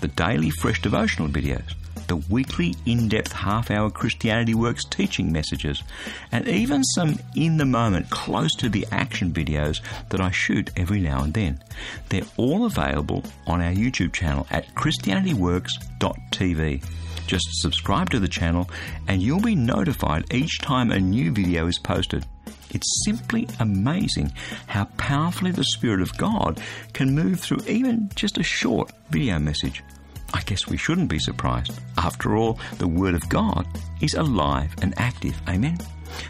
The 0.00 0.08
daily 0.08 0.50
fresh 0.50 0.82
devotional 0.82 1.28
videos 1.28 1.74
the 2.12 2.16
weekly 2.28 2.74
in 2.84 3.08
depth 3.08 3.32
half 3.32 3.70
hour 3.70 3.88
Christianity 3.88 4.54
Works 4.54 4.84
teaching 4.84 5.32
messages, 5.32 5.82
and 6.30 6.46
even 6.46 6.84
some 6.84 7.18
in 7.34 7.56
the 7.56 7.64
moment, 7.64 8.10
close 8.10 8.54
to 8.56 8.68
the 8.68 8.86
action 8.90 9.32
videos 9.32 9.80
that 10.10 10.20
I 10.20 10.30
shoot 10.30 10.68
every 10.76 11.00
now 11.00 11.22
and 11.22 11.32
then. 11.32 11.58
They're 12.10 12.26
all 12.36 12.66
available 12.66 13.24
on 13.46 13.62
our 13.62 13.72
YouTube 13.72 14.12
channel 14.12 14.46
at 14.50 14.68
ChristianityWorks.tv. 14.74 16.84
Just 17.26 17.46
subscribe 17.52 18.10
to 18.10 18.20
the 18.20 18.28
channel 18.28 18.68
and 19.08 19.22
you'll 19.22 19.40
be 19.40 19.54
notified 19.54 20.34
each 20.34 20.60
time 20.60 20.90
a 20.90 21.00
new 21.00 21.32
video 21.32 21.66
is 21.66 21.78
posted. 21.78 22.26
It's 22.72 23.04
simply 23.06 23.48
amazing 23.58 24.34
how 24.66 24.84
powerfully 24.98 25.52
the 25.52 25.64
Spirit 25.64 26.02
of 26.02 26.14
God 26.18 26.60
can 26.92 27.14
move 27.14 27.40
through 27.40 27.60
even 27.66 28.10
just 28.14 28.36
a 28.36 28.42
short 28.42 28.92
video 29.08 29.38
message. 29.38 29.82
I 30.34 30.42
guess 30.42 30.66
we 30.66 30.76
shouldn't 30.76 31.08
be 31.08 31.18
surprised. 31.18 31.72
After 31.98 32.36
all, 32.36 32.58
the 32.78 32.88
Word 32.88 33.14
of 33.14 33.28
God 33.28 33.66
is 34.00 34.14
alive 34.14 34.74
and 34.82 34.94
active. 34.96 35.40
Amen? 35.48 35.78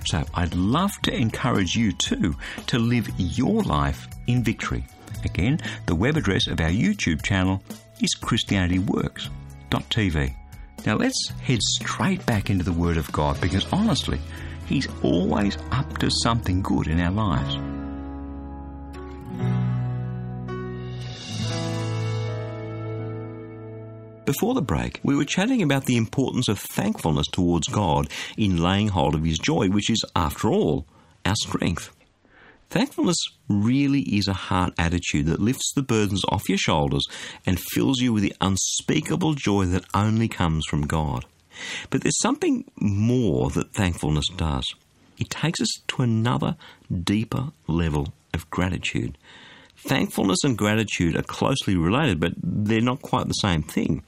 So 0.07 0.25
I'd 0.35 0.55
love 0.55 0.93
to 1.03 1.15
encourage 1.15 1.77
you 1.77 1.93
too 1.93 2.37
to 2.67 2.79
live 2.79 3.09
your 3.17 3.63
life 3.63 4.09
in 4.27 4.43
victory. 4.43 4.85
Again, 5.25 5.61
the 5.87 5.95
web 5.95 6.17
address 6.17 6.47
of 6.47 6.61
our 6.61 6.71
YouTube 6.71 7.23
channel 7.23 7.63
is 8.01 8.15
ChristianityWorks.tv. 8.21 10.35
Now 10.85 10.97
let's 10.97 11.31
head 11.43 11.63
straight 11.63 12.27
back 12.27 12.51
into 12.51 12.65
the 12.65 12.73
Word 12.73 12.97
of 12.97 13.11
God 13.13 13.41
because 13.41 13.73
honestly, 13.73 14.21
He's 14.67 14.89
always 15.03 15.57
up 15.71 15.99
to 15.99 16.11
something 16.23 16.63
good 16.63 16.89
in 16.89 17.01
our 17.01 17.11
lives. 17.11 17.72
Before 24.33 24.55
the 24.55 24.63
break, 24.63 24.99
we 25.03 25.15
were 25.15 25.27
chatting 25.27 25.61
about 25.61 25.85
the 25.85 25.99
importance 25.99 26.49
of 26.49 26.59
thankfulness 26.59 27.27
towards 27.27 27.69
God 27.69 28.09
in 28.39 28.63
laying 28.63 28.89
hold 28.89 29.15
of 29.15 29.25
His 29.25 29.39
joy, 29.39 29.69
which 29.69 29.91
is, 29.91 30.03
after 30.17 30.49
all, 30.49 30.87
our 31.27 31.35
strength. 31.35 31.95
Thankfulness 32.71 33.19
really 33.47 34.01
is 34.01 34.29
a 34.29 34.33
heart 34.33 34.73
attitude 34.79 35.27
that 35.27 35.39
lifts 35.39 35.71
the 35.75 35.83
burdens 35.83 36.25
off 36.31 36.49
your 36.49 36.57
shoulders 36.57 37.07
and 37.45 37.61
fills 37.61 38.01
you 38.01 38.15
with 38.15 38.23
the 38.23 38.35
unspeakable 38.41 39.35
joy 39.35 39.67
that 39.67 39.85
only 39.93 40.29
comes 40.29 40.65
from 40.65 40.87
God. 40.87 41.27
But 41.91 42.01
there's 42.01 42.19
something 42.23 42.65
more 42.77 43.51
that 43.51 43.75
thankfulness 43.75 44.29
does. 44.35 44.65
It 45.19 45.29
takes 45.29 45.61
us 45.61 45.75
to 45.89 46.01
another, 46.01 46.57
deeper 46.91 47.53
level 47.67 48.15
of 48.33 48.49
gratitude. 48.49 49.19
Thankfulness 49.85 50.45
and 50.45 50.57
gratitude 50.57 51.17
are 51.17 51.23
closely 51.23 51.77
related, 51.77 52.21
but 52.21 52.35
they're 52.41 52.81
not 52.81 53.03
quite 53.03 53.27
the 53.27 53.35
same 53.35 53.63
thing. 53.63 54.05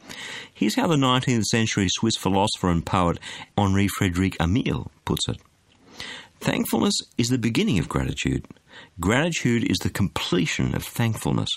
Here's 0.52 0.76
how 0.76 0.86
the 0.86 0.96
19th 0.96 1.44
century 1.46 1.88
Swiss 1.90 2.16
philosopher 2.16 2.70
and 2.70 2.86
poet 2.86 3.18
Henri 3.58 3.88
Frederic 3.88 4.36
Amiel 4.38 4.92
puts 5.04 5.28
it 5.28 5.38
Thankfulness 6.38 6.94
is 7.18 7.28
the 7.28 7.38
beginning 7.38 7.80
of 7.80 7.88
gratitude. 7.88 8.46
Gratitude 9.00 9.64
is 9.64 9.78
the 9.78 9.90
completion 9.90 10.76
of 10.76 10.84
thankfulness. 10.84 11.48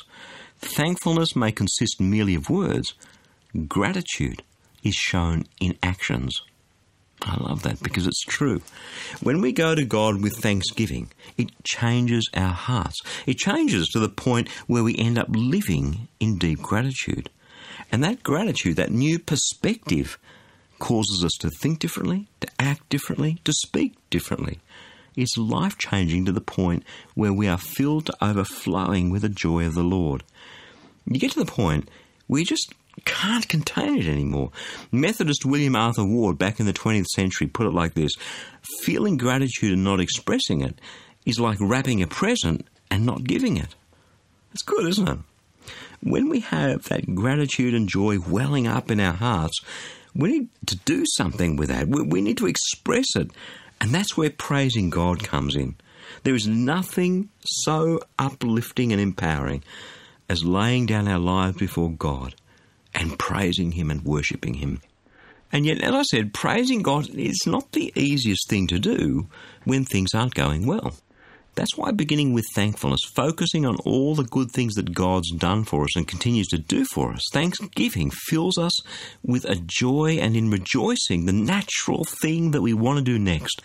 Thankfulness 0.59 1.36
may 1.36 1.51
consist 1.51 2.01
merely 2.01 2.33
of 2.33 2.50
words. 2.50 2.95
Gratitude 3.67 4.41
is 4.83 4.95
shown 4.95 5.43
in 5.59 5.77
actions. 5.83 6.41
I 7.21 7.36
love 7.38 7.63
that 7.63 7.81
because 7.81 8.05
it's 8.05 8.24
true. 8.24 8.62
When 9.21 9.41
we 9.41 9.51
go 9.51 9.75
to 9.75 9.86
God 9.86 10.21
with 10.21 10.38
thanksgiving, 10.38 11.12
it 11.38 11.51
changes 11.63 12.29
our 12.33 12.53
hearts. 12.53 13.01
It 13.25 13.38
changes 13.38 13.88
to 13.89 14.00
the 14.00 14.09
point 14.09 14.50
where 14.67 14.83
we 14.83 14.95
end 14.97 15.17
up 15.17 15.27
living 15.29 16.07
in 16.19 16.38
deep 16.38 16.62
gratitude. 16.62 17.29
And 17.91 18.03
that 18.03 18.24
gratitude, 18.24 18.75
that 18.75 18.91
new 18.91 19.17
perspective, 19.17 20.17
causes 20.79 21.24
us 21.24 21.33
to 21.39 21.50
think 21.50 21.79
differently, 21.79 22.27
to 22.41 22.47
act 22.59 22.88
differently, 22.89 23.39
to 23.45 23.53
speak 23.53 23.95
differently. 24.09 24.59
It's 25.15 25.38
life 25.38 25.77
changing 25.77 26.25
to 26.25 26.31
the 26.31 26.41
point 26.41 26.83
where 27.15 27.33
we 27.33 27.47
are 27.47 27.57
filled 27.57 28.05
to 28.05 28.17
overflowing 28.21 29.09
with 29.09 29.24
the 29.24 29.29
joy 29.29 29.65
of 29.65 29.74
the 29.74 29.83
Lord. 29.83 30.24
You 31.05 31.19
get 31.19 31.31
to 31.31 31.39
the 31.39 31.51
point 31.51 31.89
where 32.27 32.39
you 32.39 32.45
just 32.45 32.74
can't 33.06 33.48
contain 33.48 33.98
it 34.00 34.08
anymore. 34.08 34.51
Methodist 34.92 35.46
William 35.46 35.75
Arthur 35.75 36.06
Ward 36.06 36.38
back 36.38 36.60
in 36.60 36.66
the 36.66 36.74
20th 36.74 37.08
century 37.08 37.48
put 37.48 37.68
it 37.68 37.74
like 37.74 37.94
this 37.94 38.13
Feeling 38.82 39.18
gratitude 39.18 39.74
and 39.74 39.84
not 39.84 40.00
expressing 40.00 40.62
it 40.62 40.80
is 41.25 41.39
like 41.39 41.58
wrapping 41.60 42.01
a 42.01 42.08
present 42.08 42.66
and 42.89 43.06
not 43.06 43.24
giving 43.24 43.58
it. 43.58 43.75
It's 44.54 44.63
good, 44.63 44.88
isn't 44.88 45.08
it? 45.08 45.20
When 46.01 46.30
we 46.30 46.42
have 46.42 46.84
that 46.86 47.16
gratitude 47.16 47.74
and 47.74 47.89
joy 47.89 48.20
welling 48.20 48.68
up 48.68 48.92
in 48.92 49.00
our 49.00 49.13
hearts, 49.13 49.60
we 50.16 50.30
need 50.30 50.50
to 50.68 50.75
do 50.77 51.04
something 51.16 51.56
with 51.56 51.70
that. 51.70 51.88
We 51.88 52.22
need 52.22 52.38
to 52.38 52.48
express 52.48 53.16
it. 53.16 53.32
And 53.80 53.92
that's 53.92 54.18
where 54.18 54.30
praising 54.30 54.89
God 54.89 55.24
comes 55.24 55.56
in. 55.56 55.75
There 56.24 56.36
is 56.36 56.48
nothing 56.48 57.30
so 57.46 58.00
uplifting 58.18 58.92
and 58.92 59.01
empowering 59.01 59.63
as 60.30 60.44
laying 60.44 60.86
down 60.86 61.08
our 61.08 61.20
lives 61.20 61.58
before 61.58 61.92
God 61.92 62.36
and 62.94 63.17
praising 63.20 63.74
Him 63.74 63.91
and 63.91 64.03
worshipping 64.03 64.56
Him. 64.56 64.82
And 65.51 65.65
yet, 65.65 65.82
as 65.82 65.94
I 65.94 66.01
said, 66.03 66.34
praising 66.34 66.82
God 66.82 67.10
is 67.10 67.44
not 67.46 67.72
the 67.72 67.94
easiest 67.96 68.50
thing 68.50 68.67
to 68.67 68.79
do 68.79 69.27
when 69.63 69.86
things 69.86 70.13
aren't 70.13 70.34
going 70.34 70.65
well. 70.65 70.96
That's 71.56 71.75
why 71.75 71.89
beginning 71.89 72.34
with 72.34 72.46
thankfulness, 72.53 73.00
focusing 73.15 73.65
on 73.65 73.77
all 73.77 74.13
the 74.13 74.25
good 74.25 74.51
things 74.51 74.75
that 74.75 74.94
God's 74.94 75.32
done 75.32 75.63
for 75.63 75.86
us 75.86 75.96
and 75.96 76.08
continues 76.08 76.48
to 76.50 76.60
do 76.60 76.86
for 76.94 77.13
us, 77.13 77.24
thanksgiving 77.32 78.12
fills 78.12 78.60
us 78.60 78.79
with 79.24 79.44
a 79.46 79.56
joy 79.56 80.20
and 80.22 80.36
in 80.36 80.51
rejoicing, 80.51 81.25
the 81.25 81.34
natural 81.34 82.03
thing 82.03 82.51
that 82.51 82.62
we 82.62 82.75
want 82.75 83.00
to 83.00 83.03
do 83.03 83.17
next 83.17 83.63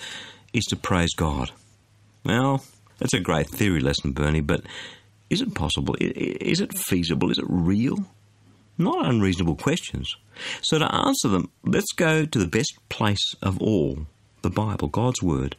is 0.54 0.64
to 0.66 0.76
praise 0.76 1.12
God. 1.14 1.50
Well, 2.24 2.64
that's 2.98 3.12
a 3.12 3.20
great 3.20 3.48
theory 3.48 3.80
lesson, 3.80 4.12
Berni, 4.12 4.40
but 4.40 4.62
is 5.28 5.42
it 5.42 5.54
possible? 5.54 5.94
Is 6.00 6.60
it 6.62 6.78
feasible? 6.78 7.30
Is 7.30 7.38
it 7.38 7.44
real? 7.46 8.06
Not 8.82 9.06
unreasonable 9.06 9.56
questions. 9.56 10.16
So, 10.62 10.78
to 10.78 10.94
answer 10.94 11.28
them, 11.28 11.50
let's 11.64 11.92
go 11.92 12.24
to 12.24 12.38
the 12.38 12.46
best 12.46 12.74
place 12.88 13.34
of 13.42 13.60
all 13.60 14.06
the 14.42 14.50
Bible, 14.50 14.88
God's 14.88 15.22
Word. 15.22 15.56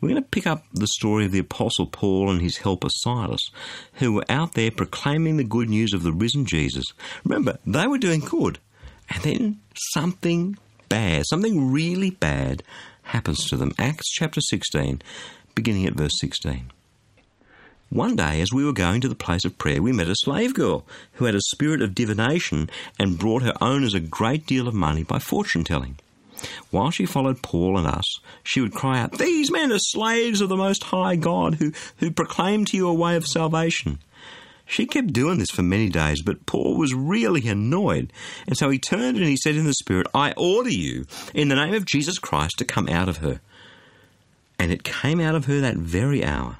We're 0.00 0.10
going 0.10 0.22
to 0.22 0.28
pick 0.28 0.46
up 0.46 0.64
the 0.72 0.86
story 0.86 1.26
of 1.26 1.32
the 1.32 1.40
Apostle 1.40 1.86
Paul 1.86 2.30
and 2.30 2.40
his 2.40 2.58
helper 2.58 2.88
Silas, 2.90 3.50
who 3.94 4.14
were 4.14 4.24
out 4.30 4.54
there 4.54 4.70
proclaiming 4.70 5.36
the 5.36 5.44
good 5.44 5.68
news 5.68 5.92
of 5.92 6.02
the 6.02 6.12
risen 6.12 6.46
Jesus. 6.46 6.86
Remember, 7.24 7.58
they 7.66 7.86
were 7.86 7.98
doing 7.98 8.20
good, 8.20 8.58
and 9.10 9.22
then 9.22 9.60
something 9.92 10.56
bad, 10.88 11.24
something 11.26 11.70
really 11.70 12.10
bad, 12.10 12.62
happens 13.02 13.46
to 13.48 13.56
them. 13.56 13.72
Acts 13.78 14.10
chapter 14.10 14.40
16, 14.40 15.02
beginning 15.54 15.86
at 15.86 15.94
verse 15.94 16.18
16. 16.18 16.70
One 17.90 18.14
day, 18.14 18.40
as 18.40 18.52
we 18.52 18.64
were 18.64 18.72
going 18.72 19.00
to 19.00 19.08
the 19.08 19.16
place 19.16 19.44
of 19.44 19.58
prayer, 19.58 19.82
we 19.82 19.90
met 19.90 20.06
a 20.06 20.14
slave 20.14 20.54
girl 20.54 20.86
who 21.14 21.24
had 21.24 21.34
a 21.34 21.40
spirit 21.48 21.82
of 21.82 21.92
divination 21.92 22.70
and 23.00 23.18
brought 23.18 23.42
her 23.42 23.52
owners 23.60 23.94
a 23.94 24.00
great 24.00 24.46
deal 24.46 24.68
of 24.68 24.74
money 24.74 25.02
by 25.02 25.18
fortune 25.18 25.64
telling. 25.64 25.98
While 26.70 26.92
she 26.92 27.04
followed 27.04 27.42
Paul 27.42 27.76
and 27.76 27.88
us, 27.88 28.20
she 28.44 28.60
would 28.60 28.74
cry 28.74 29.00
out, 29.00 29.18
These 29.18 29.50
men 29.50 29.72
are 29.72 29.80
slaves 29.80 30.40
of 30.40 30.48
the 30.48 30.56
Most 30.56 30.84
High 30.84 31.16
God 31.16 31.56
who, 31.56 31.72
who 31.96 32.12
proclaim 32.12 32.64
to 32.66 32.76
you 32.76 32.86
a 32.86 32.94
way 32.94 33.16
of 33.16 33.26
salvation. 33.26 33.98
She 34.66 34.86
kept 34.86 35.12
doing 35.12 35.40
this 35.40 35.50
for 35.50 35.62
many 35.62 35.88
days, 35.88 36.22
but 36.22 36.46
Paul 36.46 36.76
was 36.76 36.94
really 36.94 37.48
annoyed. 37.48 38.12
And 38.46 38.56
so 38.56 38.70
he 38.70 38.78
turned 38.78 39.16
and 39.16 39.26
he 39.26 39.36
said 39.36 39.56
in 39.56 39.64
the 39.64 39.74
Spirit, 39.74 40.06
I 40.14 40.32
order 40.36 40.70
you, 40.70 41.06
in 41.34 41.48
the 41.48 41.56
name 41.56 41.74
of 41.74 41.86
Jesus 41.86 42.20
Christ, 42.20 42.58
to 42.58 42.64
come 42.64 42.88
out 42.88 43.08
of 43.08 43.16
her. 43.16 43.40
And 44.60 44.70
it 44.70 44.84
came 44.84 45.18
out 45.18 45.34
of 45.34 45.46
her 45.46 45.60
that 45.60 45.76
very 45.76 46.24
hour. 46.24 46.58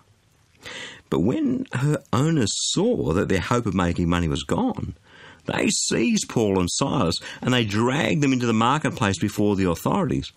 But 1.10 1.20
when 1.20 1.66
her 1.72 2.02
owners 2.12 2.52
saw 2.72 3.12
that 3.12 3.28
their 3.28 3.40
hope 3.40 3.66
of 3.66 3.74
making 3.74 4.08
money 4.08 4.28
was 4.28 4.44
gone, 4.44 4.94
they 5.46 5.68
seized 5.68 6.28
Paul 6.28 6.58
and 6.58 6.70
Silas 6.70 7.18
and 7.42 7.52
they 7.52 7.64
dragged 7.64 8.22
them 8.22 8.32
into 8.32 8.46
the 8.46 8.52
marketplace 8.52 9.18
before 9.18 9.56
the 9.56 9.68
authorities. 9.68 10.32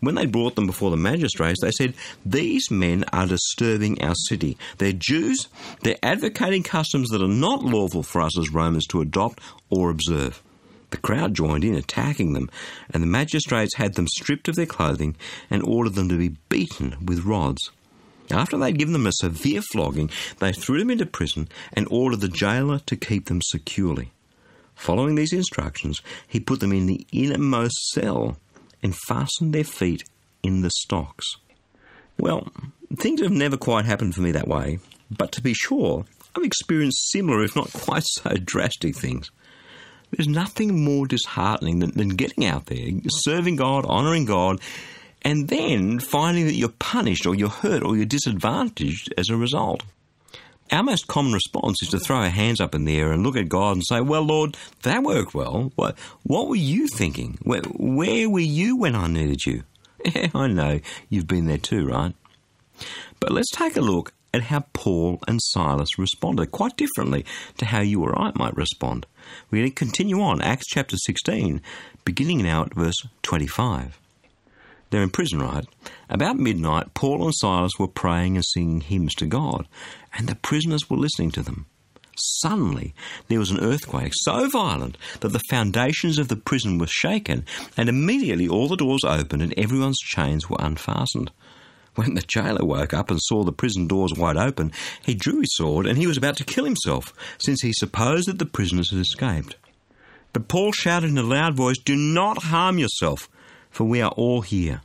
When 0.00 0.16
they 0.16 0.26
brought 0.26 0.56
them 0.56 0.66
before 0.66 0.90
the 0.90 0.96
magistrates, 0.96 1.60
they 1.60 1.70
said, 1.70 1.94
These 2.24 2.70
men 2.70 3.04
are 3.12 3.26
disturbing 3.26 4.02
our 4.02 4.14
city. 4.14 4.58
They're 4.78 4.92
Jews, 4.92 5.48
they're 5.82 5.98
advocating 6.02 6.64
customs 6.64 7.10
that 7.10 7.22
are 7.22 7.28
not 7.28 7.62
lawful 7.62 8.02
for 8.02 8.20
us 8.20 8.36
as 8.36 8.52
Romans 8.52 8.86
to 8.88 9.00
adopt 9.00 9.40
or 9.70 9.90
observe. 9.90 10.42
The 10.90 10.96
crowd 10.96 11.34
joined 11.34 11.64
in, 11.64 11.74
attacking 11.74 12.32
them, 12.32 12.50
and 12.90 13.02
the 13.02 13.08
magistrates 13.08 13.74
had 13.76 13.94
them 13.94 14.06
stripped 14.08 14.48
of 14.48 14.56
their 14.56 14.66
clothing 14.66 15.16
and 15.50 15.62
ordered 15.62 15.94
them 15.94 16.08
to 16.08 16.18
be 16.18 16.36
beaten 16.48 16.96
with 17.04 17.24
rods. 17.24 17.70
After 18.30 18.56
they'd 18.56 18.78
given 18.78 18.92
them 18.92 19.06
a 19.06 19.12
severe 19.12 19.62
flogging, 19.62 20.10
they 20.38 20.52
threw 20.52 20.78
them 20.78 20.90
into 20.90 21.06
prison 21.06 21.48
and 21.72 21.86
ordered 21.90 22.20
the 22.20 22.28
jailer 22.28 22.80
to 22.80 22.96
keep 22.96 23.26
them 23.26 23.40
securely. 23.42 24.12
Following 24.74 25.14
these 25.14 25.32
instructions, 25.32 26.02
he 26.26 26.40
put 26.40 26.60
them 26.60 26.72
in 26.72 26.86
the 26.86 27.06
innermost 27.12 27.76
cell 27.90 28.36
and 28.82 28.94
fastened 28.94 29.54
their 29.54 29.64
feet 29.64 30.02
in 30.42 30.62
the 30.62 30.70
stocks. 30.70 31.24
Well, 32.18 32.48
things 32.96 33.20
have 33.20 33.32
never 33.32 33.56
quite 33.56 33.84
happened 33.84 34.14
for 34.14 34.20
me 34.20 34.32
that 34.32 34.48
way, 34.48 34.78
but 35.10 35.32
to 35.32 35.42
be 35.42 35.54
sure, 35.54 36.04
I've 36.34 36.44
experienced 36.44 37.10
similar, 37.10 37.42
if 37.42 37.56
not 37.56 37.72
quite 37.72 38.04
so 38.04 38.34
drastic 38.34 38.96
things. 38.96 39.30
There's 40.10 40.28
nothing 40.28 40.84
more 40.84 41.06
disheartening 41.06 41.80
than, 41.80 41.90
than 41.92 42.10
getting 42.10 42.44
out 42.44 42.66
there, 42.66 42.88
serving 43.08 43.56
God, 43.56 43.84
honouring 43.84 44.24
God, 44.24 44.60
and 45.26 45.48
then 45.48 45.98
finding 45.98 46.46
that 46.46 46.54
you're 46.54 46.68
punished 46.68 47.26
or 47.26 47.34
you're 47.34 47.48
hurt 47.48 47.82
or 47.82 47.96
you're 47.96 48.06
disadvantaged 48.06 49.12
as 49.18 49.28
a 49.28 49.36
result. 49.36 49.82
Our 50.70 50.84
most 50.84 51.08
common 51.08 51.32
response 51.32 51.82
is 51.82 51.88
to 51.88 51.98
throw 51.98 52.18
our 52.18 52.28
hands 52.28 52.60
up 52.60 52.76
in 52.76 52.84
the 52.84 52.96
air 52.96 53.10
and 53.10 53.24
look 53.24 53.36
at 53.36 53.48
God 53.48 53.72
and 53.72 53.84
say, 53.84 54.00
Well, 54.00 54.22
Lord, 54.22 54.56
that 54.84 55.02
worked 55.02 55.34
well. 55.34 55.72
What, 55.74 55.98
what 56.22 56.46
were 56.46 56.54
you 56.54 56.86
thinking? 56.86 57.38
Where, 57.42 57.62
where 57.74 58.30
were 58.30 58.38
you 58.38 58.76
when 58.76 58.94
I 58.94 59.08
needed 59.08 59.44
you? 59.44 59.64
Yeah, 60.14 60.28
I 60.32 60.46
know. 60.46 60.78
You've 61.08 61.26
been 61.26 61.46
there 61.46 61.58
too, 61.58 61.88
right? 61.88 62.14
But 63.18 63.32
let's 63.32 63.50
take 63.50 63.76
a 63.76 63.80
look 63.80 64.12
at 64.32 64.42
how 64.42 64.66
Paul 64.72 65.18
and 65.26 65.40
Silas 65.42 65.98
responded, 65.98 66.52
quite 66.52 66.76
differently 66.76 67.24
to 67.58 67.64
how 67.64 67.80
you 67.80 68.04
or 68.04 68.16
I 68.16 68.30
might 68.36 68.56
respond. 68.56 69.06
We're 69.50 69.62
going 69.62 69.70
to 69.70 69.74
continue 69.74 70.20
on, 70.20 70.40
Acts 70.40 70.66
chapter 70.68 70.96
16, 70.96 71.60
beginning 72.04 72.42
now 72.42 72.62
at 72.62 72.74
verse 72.74 72.94
25. 73.22 73.98
They're 74.90 75.02
in 75.02 75.10
prison, 75.10 75.40
right? 75.40 75.66
About 76.08 76.38
midnight, 76.38 76.94
Paul 76.94 77.24
and 77.24 77.34
Silas 77.34 77.72
were 77.78 77.88
praying 77.88 78.36
and 78.36 78.44
singing 78.44 78.80
hymns 78.80 79.14
to 79.16 79.26
God, 79.26 79.66
and 80.16 80.28
the 80.28 80.36
prisoners 80.36 80.88
were 80.88 80.96
listening 80.96 81.32
to 81.32 81.42
them. 81.42 81.66
Suddenly, 82.18 82.94
there 83.28 83.38
was 83.38 83.50
an 83.50 83.60
earthquake 83.60 84.12
so 84.14 84.48
violent 84.48 84.96
that 85.20 85.28
the 85.28 85.42
foundations 85.50 86.18
of 86.18 86.28
the 86.28 86.36
prison 86.36 86.78
were 86.78 86.86
shaken, 86.86 87.44
and 87.76 87.88
immediately 87.88 88.48
all 88.48 88.68
the 88.68 88.76
doors 88.76 89.04
opened 89.04 89.42
and 89.42 89.52
everyone's 89.58 89.98
chains 89.98 90.48
were 90.48 90.56
unfastened. 90.58 91.30
When 91.94 92.14
the 92.14 92.22
jailer 92.22 92.64
woke 92.64 92.94
up 92.94 93.10
and 93.10 93.20
saw 93.22 93.42
the 93.42 93.52
prison 93.52 93.86
doors 93.86 94.14
wide 94.14 94.36
open, 94.36 94.72
he 95.04 95.14
drew 95.14 95.40
his 95.40 95.54
sword 95.56 95.86
and 95.86 95.98
he 95.98 96.06
was 96.06 96.16
about 96.16 96.36
to 96.38 96.44
kill 96.44 96.64
himself, 96.64 97.12
since 97.38 97.60
he 97.62 97.72
supposed 97.72 98.28
that 98.28 98.38
the 98.38 98.46
prisoners 98.46 98.90
had 98.90 99.00
escaped. 99.00 99.56
But 100.32 100.48
Paul 100.48 100.72
shouted 100.72 101.10
in 101.10 101.18
a 101.18 101.22
loud 101.22 101.54
voice, 101.54 101.78
Do 101.78 101.96
not 101.96 102.44
harm 102.44 102.78
yourself, 102.78 103.28
for 103.76 103.84
we 103.84 104.00
are 104.00 104.12
all 104.12 104.40
here. 104.40 104.80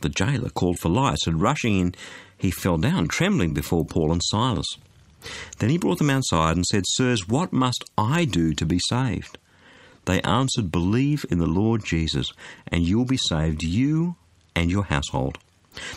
The 0.00 0.08
jailer 0.08 0.48
called 0.48 0.78
for 0.78 0.88
lights, 0.88 1.26
and 1.26 1.38
rushing 1.38 1.78
in, 1.78 1.94
he 2.38 2.50
fell 2.50 2.78
down, 2.78 3.08
trembling 3.08 3.52
before 3.52 3.84
Paul 3.84 4.10
and 4.10 4.22
Silas. 4.24 4.78
Then 5.58 5.68
he 5.68 5.76
brought 5.76 5.98
them 5.98 6.08
outside 6.08 6.56
and 6.56 6.64
said, 6.64 6.84
Sirs, 6.86 7.28
what 7.28 7.52
must 7.52 7.84
I 7.98 8.24
do 8.24 8.54
to 8.54 8.64
be 8.64 8.78
saved? 8.88 9.36
They 10.06 10.22
answered, 10.22 10.72
Believe 10.72 11.26
in 11.30 11.38
the 11.38 11.46
Lord 11.46 11.84
Jesus, 11.84 12.32
and 12.68 12.84
you 12.84 12.96
will 12.96 13.04
be 13.04 13.18
saved, 13.18 13.62
you 13.62 14.16
and 14.54 14.70
your 14.70 14.84
household. 14.84 15.36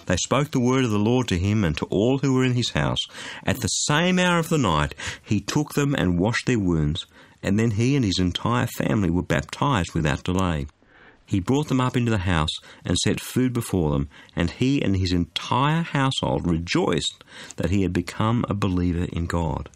They 0.08 0.18
spoke 0.18 0.52
the 0.52 0.60
word 0.60 0.84
of 0.84 0.92
the 0.92 1.00
Lord 1.00 1.30
to 1.30 1.38
him 1.38 1.64
and 1.64 1.78
to 1.78 1.86
all 1.86 2.18
who 2.18 2.34
were 2.34 2.44
in 2.44 2.54
his 2.54 2.72
house. 2.72 3.00
At 3.46 3.62
the 3.62 3.68
same 3.68 4.20
hour 4.20 4.40
of 4.40 4.50
the 4.50 4.58
night, 4.58 4.94
he 5.24 5.40
took 5.40 5.74
them 5.74 5.96
and 5.96 6.20
washed 6.20 6.48
their 6.48 6.60
wounds, 6.60 7.06
and 7.42 7.58
then 7.58 7.72
he 7.72 7.96
and 7.96 8.04
his 8.04 8.20
entire 8.20 8.68
family 8.68 9.10
were 9.10 9.24
baptized 9.24 9.94
without 9.94 10.26
delay. 10.26 10.68
He 11.30 11.40
brought 11.40 11.68
them 11.68 11.80
up 11.80 11.96
into 11.96 12.10
the 12.10 12.18
house 12.18 12.50
and 12.84 12.98
set 12.98 13.20
food 13.20 13.54
before 13.54 13.92
them, 13.92 14.10
and 14.36 14.50
he 14.50 14.82
and 14.82 14.98
his 14.98 15.12
entire 15.12 15.84
household 15.84 16.48
rejoiced 16.48 17.24
that 17.58 17.70
he 17.70 17.84
had 17.84 17.94
become 17.94 18.44
a 18.50 18.56
believer 18.56 19.06
in 19.14 19.28
God. 19.28 19.70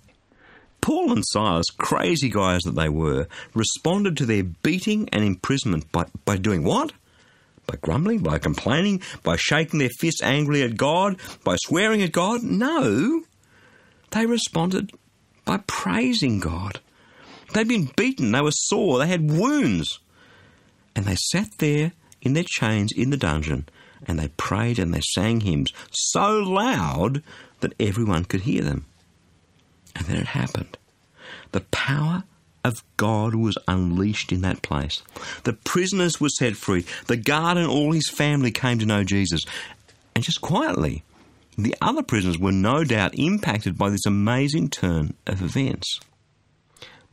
Paul 0.81 1.11
and 1.11 1.23
Silas, 1.27 1.67
crazy 1.77 2.27
guys 2.27 2.61
that 2.63 2.73
they 2.73 2.89
were, 2.89 3.27
responded 3.53 4.17
to 4.17 4.25
their 4.25 4.41
beating 4.41 5.07
and 5.13 5.23
imprisonment 5.23 5.91
by, 5.91 6.05
by 6.25 6.37
doing 6.37 6.63
what? 6.63 6.91
By 7.67 7.75
grumbling, 7.79 8.23
by 8.23 8.39
complaining, 8.39 9.03
by 9.21 9.35
shaking 9.35 9.77
their 9.77 9.91
fists 9.99 10.23
angrily 10.23 10.63
at 10.63 10.75
God, 10.75 11.17
by 11.43 11.55
swearing 11.57 12.01
at 12.01 12.11
God? 12.11 12.41
No. 12.41 13.21
They 14.09 14.25
responded 14.25 14.91
by 15.45 15.57
praising 15.67 16.39
God. 16.39 16.79
They'd 17.53 17.67
been 17.67 17.91
beaten, 17.95 18.31
they 18.31 18.41
were 18.41 18.49
sore, 18.49 18.97
they 18.97 19.07
had 19.07 19.29
wounds. 19.29 19.99
And 20.95 21.05
they 21.05 21.15
sat 21.15 21.57
there 21.57 21.93
in 22.21 22.33
their 22.33 22.45
chains 22.45 22.91
in 22.95 23.09
the 23.09 23.17
dungeon, 23.17 23.67
and 24.05 24.19
they 24.19 24.29
prayed 24.29 24.79
and 24.79 24.93
they 24.93 25.01
sang 25.13 25.41
hymns 25.41 25.73
so 25.91 26.39
loud 26.39 27.23
that 27.61 27.73
everyone 27.79 28.25
could 28.25 28.41
hear 28.41 28.63
them. 28.63 28.85
And 29.95 30.05
then 30.07 30.17
it 30.17 30.27
happened. 30.27 30.77
The 31.51 31.61
power 31.61 32.23
of 32.63 32.83
God 32.97 33.35
was 33.35 33.57
unleashed 33.67 34.31
in 34.31 34.41
that 34.41 34.61
place. 34.61 35.01
The 35.43 35.53
prisoners 35.53 36.19
were 36.19 36.29
set 36.29 36.55
free. 36.55 36.85
The 37.07 37.17
guard 37.17 37.57
and 37.57 37.67
all 37.67 37.91
his 37.91 38.09
family 38.09 38.51
came 38.51 38.79
to 38.79 38.85
know 38.85 39.03
Jesus. 39.03 39.41
And 40.15 40.23
just 40.23 40.41
quietly, 40.41 41.03
the 41.57 41.75
other 41.81 42.03
prisoners 42.03 42.39
were 42.39 42.51
no 42.51 42.83
doubt 42.83 43.17
impacted 43.17 43.77
by 43.77 43.89
this 43.89 44.05
amazing 44.05 44.69
turn 44.69 45.13
of 45.27 45.41
events. 45.41 45.99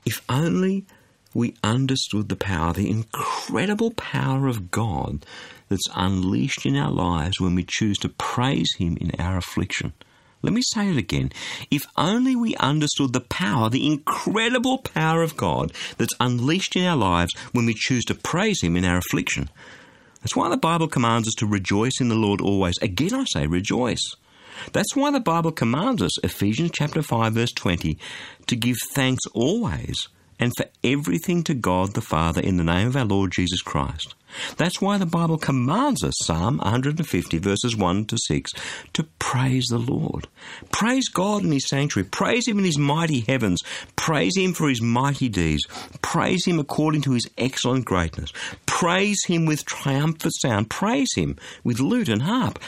If 0.06 0.22
only 0.28 0.86
we 1.34 1.54
understood 1.62 2.28
the 2.28 2.36
power, 2.36 2.72
the 2.72 2.90
incredible 2.90 3.92
power 3.92 4.48
of 4.48 4.70
God 4.70 5.24
that's 5.68 5.88
unleashed 5.94 6.66
in 6.66 6.76
our 6.76 6.90
lives 6.90 7.40
when 7.40 7.54
we 7.54 7.64
choose 7.64 7.98
to 7.98 8.08
praise 8.08 8.74
Him 8.78 8.96
in 9.00 9.12
our 9.20 9.36
affliction. 9.36 9.92
Let 10.42 10.52
me 10.52 10.62
say 10.62 10.90
it 10.90 10.96
again. 10.96 11.30
If 11.70 11.84
only 11.96 12.34
we 12.34 12.56
understood 12.56 13.12
the 13.12 13.20
power, 13.20 13.68
the 13.68 13.86
incredible 13.86 14.78
power 14.78 15.22
of 15.22 15.36
God 15.36 15.72
that's 15.98 16.14
unleashed 16.18 16.76
in 16.76 16.86
our 16.86 16.96
lives 16.96 17.32
when 17.52 17.66
we 17.66 17.74
choose 17.74 18.04
to 18.06 18.14
praise 18.14 18.62
Him 18.62 18.76
in 18.76 18.84
our 18.84 18.96
affliction. 18.96 19.50
That's 20.22 20.34
why 20.34 20.48
the 20.48 20.56
Bible 20.56 20.88
commands 20.88 21.28
us 21.28 21.34
to 21.34 21.46
rejoice 21.46 22.00
in 22.00 22.08
the 22.08 22.14
Lord 22.14 22.40
always. 22.40 22.74
Again, 22.82 23.14
I 23.14 23.24
say 23.24 23.46
rejoice. 23.46 24.16
That's 24.72 24.96
why 24.96 25.10
the 25.10 25.20
Bible 25.20 25.52
commands 25.52 26.02
us, 26.02 26.22
Ephesians 26.24 26.72
chapter 26.74 27.02
5 27.02 27.32
verse 27.34 27.52
20, 27.52 27.96
to 28.46 28.56
give 28.56 28.76
thanks 28.94 29.24
always 29.32 30.08
and 30.40 30.52
for 30.56 30.66
everything 30.82 31.44
to 31.44 31.54
God 31.54 31.92
the 31.92 32.00
Father 32.00 32.40
in 32.40 32.56
the 32.56 32.64
name 32.64 32.88
of 32.88 32.96
our 32.96 33.04
Lord 33.04 33.30
Jesus 33.30 33.62
Christ. 33.62 34.14
That's 34.56 34.80
why 34.80 34.96
the 34.96 35.06
Bible 35.06 35.38
commands 35.38 36.02
us, 36.02 36.14
Psalm 36.22 36.58
150, 36.58 37.38
verses 37.38 37.76
1 37.76 38.04
to 38.06 38.16
6, 38.26 38.52
to 38.94 39.02
praise 39.18 39.66
the 39.66 39.78
Lord. 39.78 40.28
Praise 40.70 41.08
God 41.08 41.44
in 41.44 41.52
His 41.52 41.68
sanctuary. 41.68 42.08
Praise 42.08 42.48
Him 42.48 42.58
in 42.58 42.64
His 42.64 42.78
mighty 42.78 43.20
heavens. 43.20 43.60
Praise 43.96 44.36
Him 44.36 44.54
for 44.54 44.68
His 44.68 44.80
mighty 44.80 45.28
deeds. 45.28 45.66
Praise 46.00 46.46
Him 46.46 46.58
according 46.58 47.02
to 47.02 47.12
His 47.12 47.28
excellent 47.36 47.84
greatness. 47.84 48.32
Praise 48.66 49.24
Him 49.26 49.46
with 49.46 49.64
triumphant 49.64 50.34
sound. 50.36 50.70
Praise 50.70 51.12
Him 51.14 51.36
with 51.64 51.80
lute 51.80 52.08
and 52.08 52.22
harp. 52.22 52.58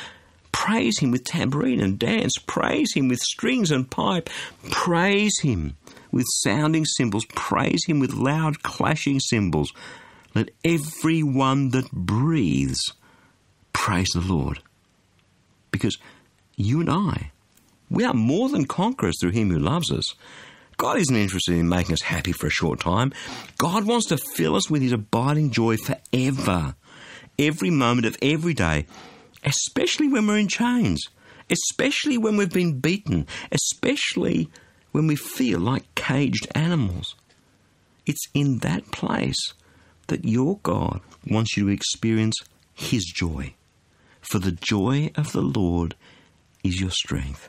Praise 0.50 0.98
Him 0.98 1.10
with 1.10 1.24
tambourine 1.24 1.80
and 1.80 1.98
dance. 1.98 2.34
Praise 2.46 2.92
Him 2.94 3.08
with 3.08 3.20
strings 3.20 3.70
and 3.70 3.90
pipe. 3.90 4.28
Praise 4.70 5.38
Him 5.40 5.76
with 6.12 6.26
sounding 6.28 6.84
cymbals. 6.84 7.24
Praise 7.34 7.84
Him 7.86 7.98
with 7.98 8.12
loud 8.12 8.62
clashing 8.62 9.18
cymbals. 9.18 9.72
Let 10.34 10.50
everyone 10.64 11.70
that 11.70 11.90
breathes 11.90 12.92
praise 13.72 14.10
the 14.14 14.20
Lord. 14.20 14.60
Because 15.70 15.98
you 16.56 16.80
and 16.80 16.90
I, 16.90 17.32
we 17.90 18.04
are 18.04 18.14
more 18.14 18.48
than 18.48 18.66
conquerors 18.66 19.16
through 19.20 19.32
Him 19.32 19.50
who 19.50 19.58
loves 19.58 19.90
us. 19.90 20.14
God 20.76 20.98
isn't 20.98 21.16
interested 21.16 21.54
in 21.54 21.68
making 21.68 21.92
us 21.92 22.02
happy 22.02 22.32
for 22.32 22.46
a 22.46 22.50
short 22.50 22.80
time. 22.80 23.12
God 23.58 23.86
wants 23.86 24.06
to 24.06 24.18
fill 24.18 24.56
us 24.56 24.70
with 24.70 24.82
His 24.82 24.92
abiding 24.92 25.50
joy 25.50 25.76
forever, 25.76 26.74
every 27.38 27.70
moment 27.70 28.06
of 28.06 28.16
every 28.22 28.54
day, 28.54 28.86
especially 29.44 30.08
when 30.08 30.26
we're 30.26 30.38
in 30.38 30.48
chains, 30.48 31.08
especially 31.50 32.18
when 32.18 32.36
we've 32.36 32.52
been 32.52 32.80
beaten, 32.80 33.26
especially 33.50 34.50
when 34.92 35.06
we 35.06 35.16
feel 35.16 35.58
like 35.58 35.94
caged 35.94 36.46
animals. 36.54 37.16
It's 38.06 38.28
in 38.34 38.58
that 38.58 38.90
place 38.90 39.52
that 40.08 40.24
your 40.24 40.58
God 40.62 41.00
wants 41.26 41.56
you 41.56 41.66
to 41.66 41.72
experience 41.72 42.36
His 42.74 43.04
joy. 43.04 43.54
For 44.20 44.38
the 44.38 44.52
joy 44.52 45.10
of 45.16 45.32
the 45.32 45.42
Lord 45.42 45.94
is 46.62 46.80
your 46.80 46.90
strength. 46.90 47.48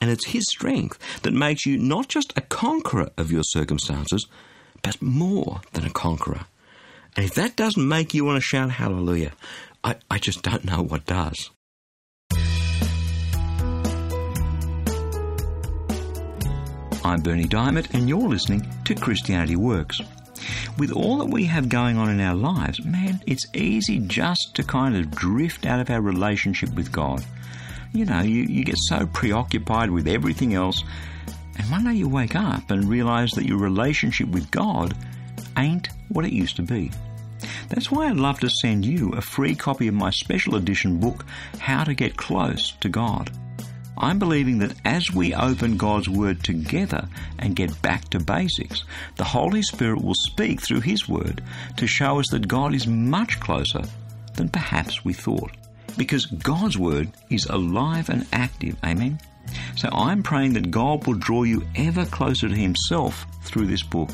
And 0.00 0.10
it's 0.10 0.26
His 0.28 0.44
strength 0.48 0.98
that 1.22 1.32
makes 1.32 1.64
you 1.64 1.78
not 1.78 2.08
just 2.08 2.32
a 2.36 2.40
conqueror 2.42 3.10
of 3.16 3.32
your 3.32 3.44
circumstances, 3.44 4.26
but 4.82 5.00
more 5.00 5.60
than 5.72 5.84
a 5.84 5.90
conqueror. 5.90 6.46
And 7.16 7.24
if 7.24 7.34
that 7.34 7.56
doesn't 7.56 7.88
make 7.88 8.12
you 8.12 8.24
want 8.24 8.36
to 8.36 8.40
shout 8.40 8.70
hallelujah, 8.72 9.32
I, 9.82 9.96
I 10.10 10.18
just 10.18 10.42
don't 10.42 10.64
know 10.64 10.82
what 10.82 11.06
does. 11.06 11.50
I'm 17.04 17.20
Berni 17.20 17.44
Dymet, 17.44 17.92
and 17.92 18.08
you're 18.08 18.26
listening 18.26 18.66
to 18.86 18.94
Christianity 18.94 19.56
Works. 19.56 20.00
With 20.78 20.90
all 20.90 21.18
that 21.18 21.28
we 21.28 21.44
have 21.44 21.68
going 21.68 21.98
on 21.98 22.08
in 22.08 22.18
our 22.18 22.34
lives, 22.34 22.82
man, 22.82 23.22
it's 23.26 23.46
easy 23.54 23.98
just 23.98 24.54
to 24.54 24.62
kind 24.62 24.96
of 24.96 25.10
drift 25.10 25.66
out 25.66 25.80
of 25.80 25.90
our 25.90 26.00
relationship 26.00 26.72
with 26.72 26.90
God. 26.90 27.22
You 27.92 28.06
know, 28.06 28.22
you, 28.22 28.44
you 28.44 28.64
get 28.64 28.78
so 28.78 29.06
preoccupied 29.06 29.90
with 29.90 30.08
everything 30.08 30.54
else, 30.54 30.82
and 31.58 31.70
one 31.70 31.84
day 31.84 31.92
you 31.92 32.08
wake 32.08 32.36
up 32.36 32.70
and 32.70 32.88
realize 32.88 33.32
that 33.32 33.44
your 33.44 33.58
relationship 33.58 34.28
with 34.28 34.50
God 34.50 34.96
ain't 35.58 35.90
what 36.08 36.24
it 36.24 36.32
used 36.32 36.56
to 36.56 36.62
be. 36.62 36.90
That's 37.68 37.90
why 37.90 38.08
I'd 38.08 38.16
love 38.16 38.40
to 38.40 38.48
send 38.48 38.86
you 38.86 39.10
a 39.10 39.20
free 39.20 39.54
copy 39.54 39.88
of 39.88 39.94
my 39.94 40.08
special 40.08 40.56
edition 40.56 41.00
book, 41.00 41.26
How 41.58 41.84
to 41.84 41.92
Get 41.92 42.16
Close 42.16 42.72
to 42.80 42.88
God. 42.88 43.30
I'm 43.96 44.18
believing 44.18 44.58
that 44.58 44.74
as 44.84 45.12
we 45.12 45.34
open 45.34 45.76
God's 45.76 46.08
Word 46.08 46.42
together 46.42 47.08
and 47.38 47.54
get 47.54 47.80
back 47.80 48.08
to 48.10 48.18
basics, 48.18 48.84
the 49.16 49.24
Holy 49.24 49.62
Spirit 49.62 50.02
will 50.02 50.14
speak 50.14 50.60
through 50.60 50.80
His 50.80 51.08
Word 51.08 51.42
to 51.76 51.86
show 51.86 52.18
us 52.18 52.26
that 52.30 52.48
God 52.48 52.74
is 52.74 52.86
much 52.86 53.38
closer 53.40 53.82
than 54.34 54.48
perhaps 54.48 55.04
we 55.04 55.12
thought. 55.12 55.52
Because 55.96 56.26
God's 56.26 56.76
Word 56.76 57.10
is 57.30 57.46
alive 57.46 58.08
and 58.08 58.26
active, 58.32 58.76
amen? 58.84 59.20
So 59.76 59.88
I'm 59.92 60.22
praying 60.22 60.54
that 60.54 60.70
God 60.70 61.06
will 61.06 61.14
draw 61.14 61.44
you 61.44 61.64
ever 61.76 62.04
closer 62.06 62.48
to 62.48 62.54
Himself 62.54 63.26
through 63.44 63.66
this 63.66 63.82
book. 63.82 64.10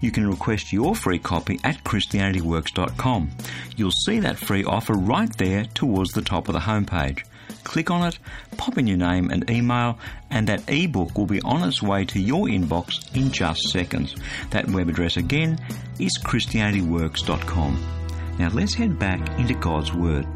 You 0.00 0.10
can 0.10 0.28
request 0.28 0.72
your 0.72 0.94
free 0.94 1.18
copy 1.18 1.58
at 1.64 1.82
ChristianityWorks.com. 1.84 3.30
You'll 3.76 3.90
see 3.90 4.20
that 4.20 4.38
free 4.38 4.64
offer 4.64 4.94
right 4.94 5.34
there 5.38 5.64
towards 5.64 6.12
the 6.12 6.22
top 6.22 6.48
of 6.48 6.54
the 6.54 6.60
homepage. 6.60 7.24
Click 7.64 7.90
on 7.90 8.06
it, 8.06 8.18
pop 8.56 8.78
in 8.78 8.86
your 8.86 8.98
name 8.98 9.30
and 9.30 9.50
email, 9.50 9.98
and 10.30 10.46
that 10.46 10.62
ebook 10.68 11.18
will 11.18 11.26
be 11.26 11.40
on 11.42 11.66
its 11.66 11.82
way 11.82 12.04
to 12.04 12.20
your 12.20 12.46
inbox 12.46 13.14
in 13.16 13.32
just 13.32 13.70
seconds. 13.70 14.14
That 14.50 14.68
web 14.68 14.88
address 14.88 15.16
again 15.16 15.58
is 15.98 16.16
ChristianityWorks.com. 16.22 17.84
Now 18.38 18.50
let's 18.50 18.74
head 18.74 18.98
back 18.98 19.38
into 19.38 19.54
God's 19.54 19.92
Word. 19.92 20.26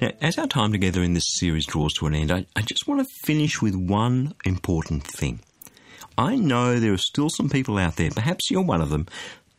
Now, 0.00 0.10
as 0.20 0.36
our 0.38 0.46
time 0.46 0.72
together 0.72 1.02
in 1.02 1.14
this 1.14 1.26
series 1.26 1.64
draws 1.64 1.94
to 1.94 2.06
an 2.06 2.14
end, 2.14 2.30
I, 2.30 2.46
I 2.54 2.60
just 2.60 2.86
want 2.86 3.00
to 3.00 3.14
finish 3.24 3.62
with 3.62 3.74
one 3.74 4.34
important 4.44 5.04
thing. 5.04 5.40
I 6.18 6.36
know 6.36 6.78
there 6.78 6.94
are 6.94 6.98
still 6.98 7.28
some 7.28 7.50
people 7.50 7.76
out 7.76 7.96
there, 7.96 8.10
perhaps 8.10 8.50
you're 8.50 8.62
one 8.62 8.80
of 8.80 8.88
them, 8.88 9.06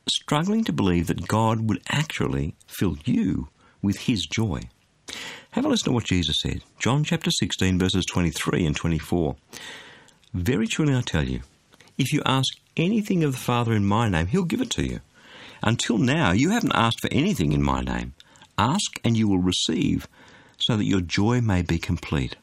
struggling 0.09 0.63
to 0.63 0.73
believe 0.73 1.07
that 1.07 1.27
God 1.27 1.69
would 1.69 1.81
actually 1.89 2.55
fill 2.67 2.97
you 3.05 3.49
with 3.81 3.97
His 3.99 4.25
joy. 4.25 4.61
Have 5.51 5.65
a 5.65 5.69
listen 5.69 5.85
to 5.85 5.91
what 5.91 6.05
Jesus 6.05 6.37
said. 6.41 6.63
John 6.79 7.03
chapter 7.03 7.29
16, 7.29 7.77
verses 7.77 8.05
23 8.05 8.65
and 8.65 8.75
24. 8.75 9.35
Very 10.33 10.67
truly 10.67 10.95
I 10.95 11.01
tell 11.01 11.23
you, 11.23 11.41
if 11.97 12.11
you 12.11 12.21
ask 12.25 12.47
anything 12.75 13.23
of 13.23 13.33
the 13.33 13.37
Father 13.37 13.73
in 13.73 13.85
my 13.85 14.09
name, 14.09 14.27
He'll 14.27 14.43
give 14.43 14.61
it 14.61 14.71
to 14.71 14.83
you. 14.83 14.99
Until 15.63 15.97
now, 15.97 16.31
you 16.31 16.51
haven't 16.51 16.75
asked 16.75 17.01
for 17.01 17.11
anything 17.11 17.53
in 17.53 17.63
my 17.63 17.81
name. 17.81 18.13
Ask 18.57 18.99
and 19.03 19.15
you 19.15 19.27
will 19.27 19.39
receive, 19.39 20.07
so 20.57 20.75
that 20.77 20.85
your 20.85 21.01
joy 21.01 21.41
may 21.41 21.61
be 21.61 21.77
complete. 21.77 22.35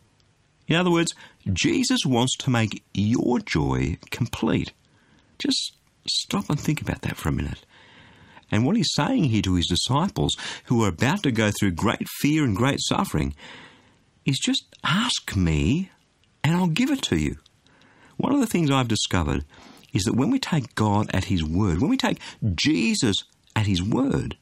In 0.66 0.76
other 0.76 0.90
words, 0.90 1.12
Jesus 1.52 2.06
wants 2.06 2.36
to 2.38 2.50
make 2.50 2.82
your 2.94 3.38
joy 3.40 3.98
complete. 4.10 4.72
Just 5.38 5.76
stop 6.08 6.48
and 6.48 6.58
think 6.58 6.80
about 6.80 7.02
that 7.02 7.16
for 7.16 7.28
a 7.28 7.32
minute. 7.32 7.64
And 8.50 8.64
what 8.64 8.76
he's 8.76 8.92
saying 8.94 9.24
here 9.24 9.42
to 9.42 9.54
his 9.54 9.66
disciples, 9.66 10.36
who 10.66 10.84
are 10.84 10.88
about 10.88 11.22
to 11.24 11.32
go 11.32 11.50
through 11.50 11.72
great 11.72 12.06
fear 12.20 12.44
and 12.44 12.56
great 12.56 12.80
suffering, 12.80 13.34
is 14.24 14.38
just 14.38 14.64
ask 14.84 15.34
me 15.36 15.90
and 16.42 16.54
I'll 16.56 16.68
give 16.68 16.90
it 16.90 17.02
to 17.02 17.16
you. 17.16 17.36
One 18.16 18.32
of 18.32 18.40
the 18.40 18.46
things 18.46 18.70
I've 18.70 18.88
discovered 18.88 19.44
is 19.92 20.04
that 20.04 20.14
when 20.16 20.30
we 20.30 20.38
take 20.38 20.74
God 20.74 21.10
at 21.12 21.24
his 21.24 21.44
word, 21.44 21.80
when 21.80 21.90
we 21.90 21.96
take 21.96 22.20
Jesus 22.54 23.16
at 23.56 23.66
his 23.66 23.82
word, 23.82 24.36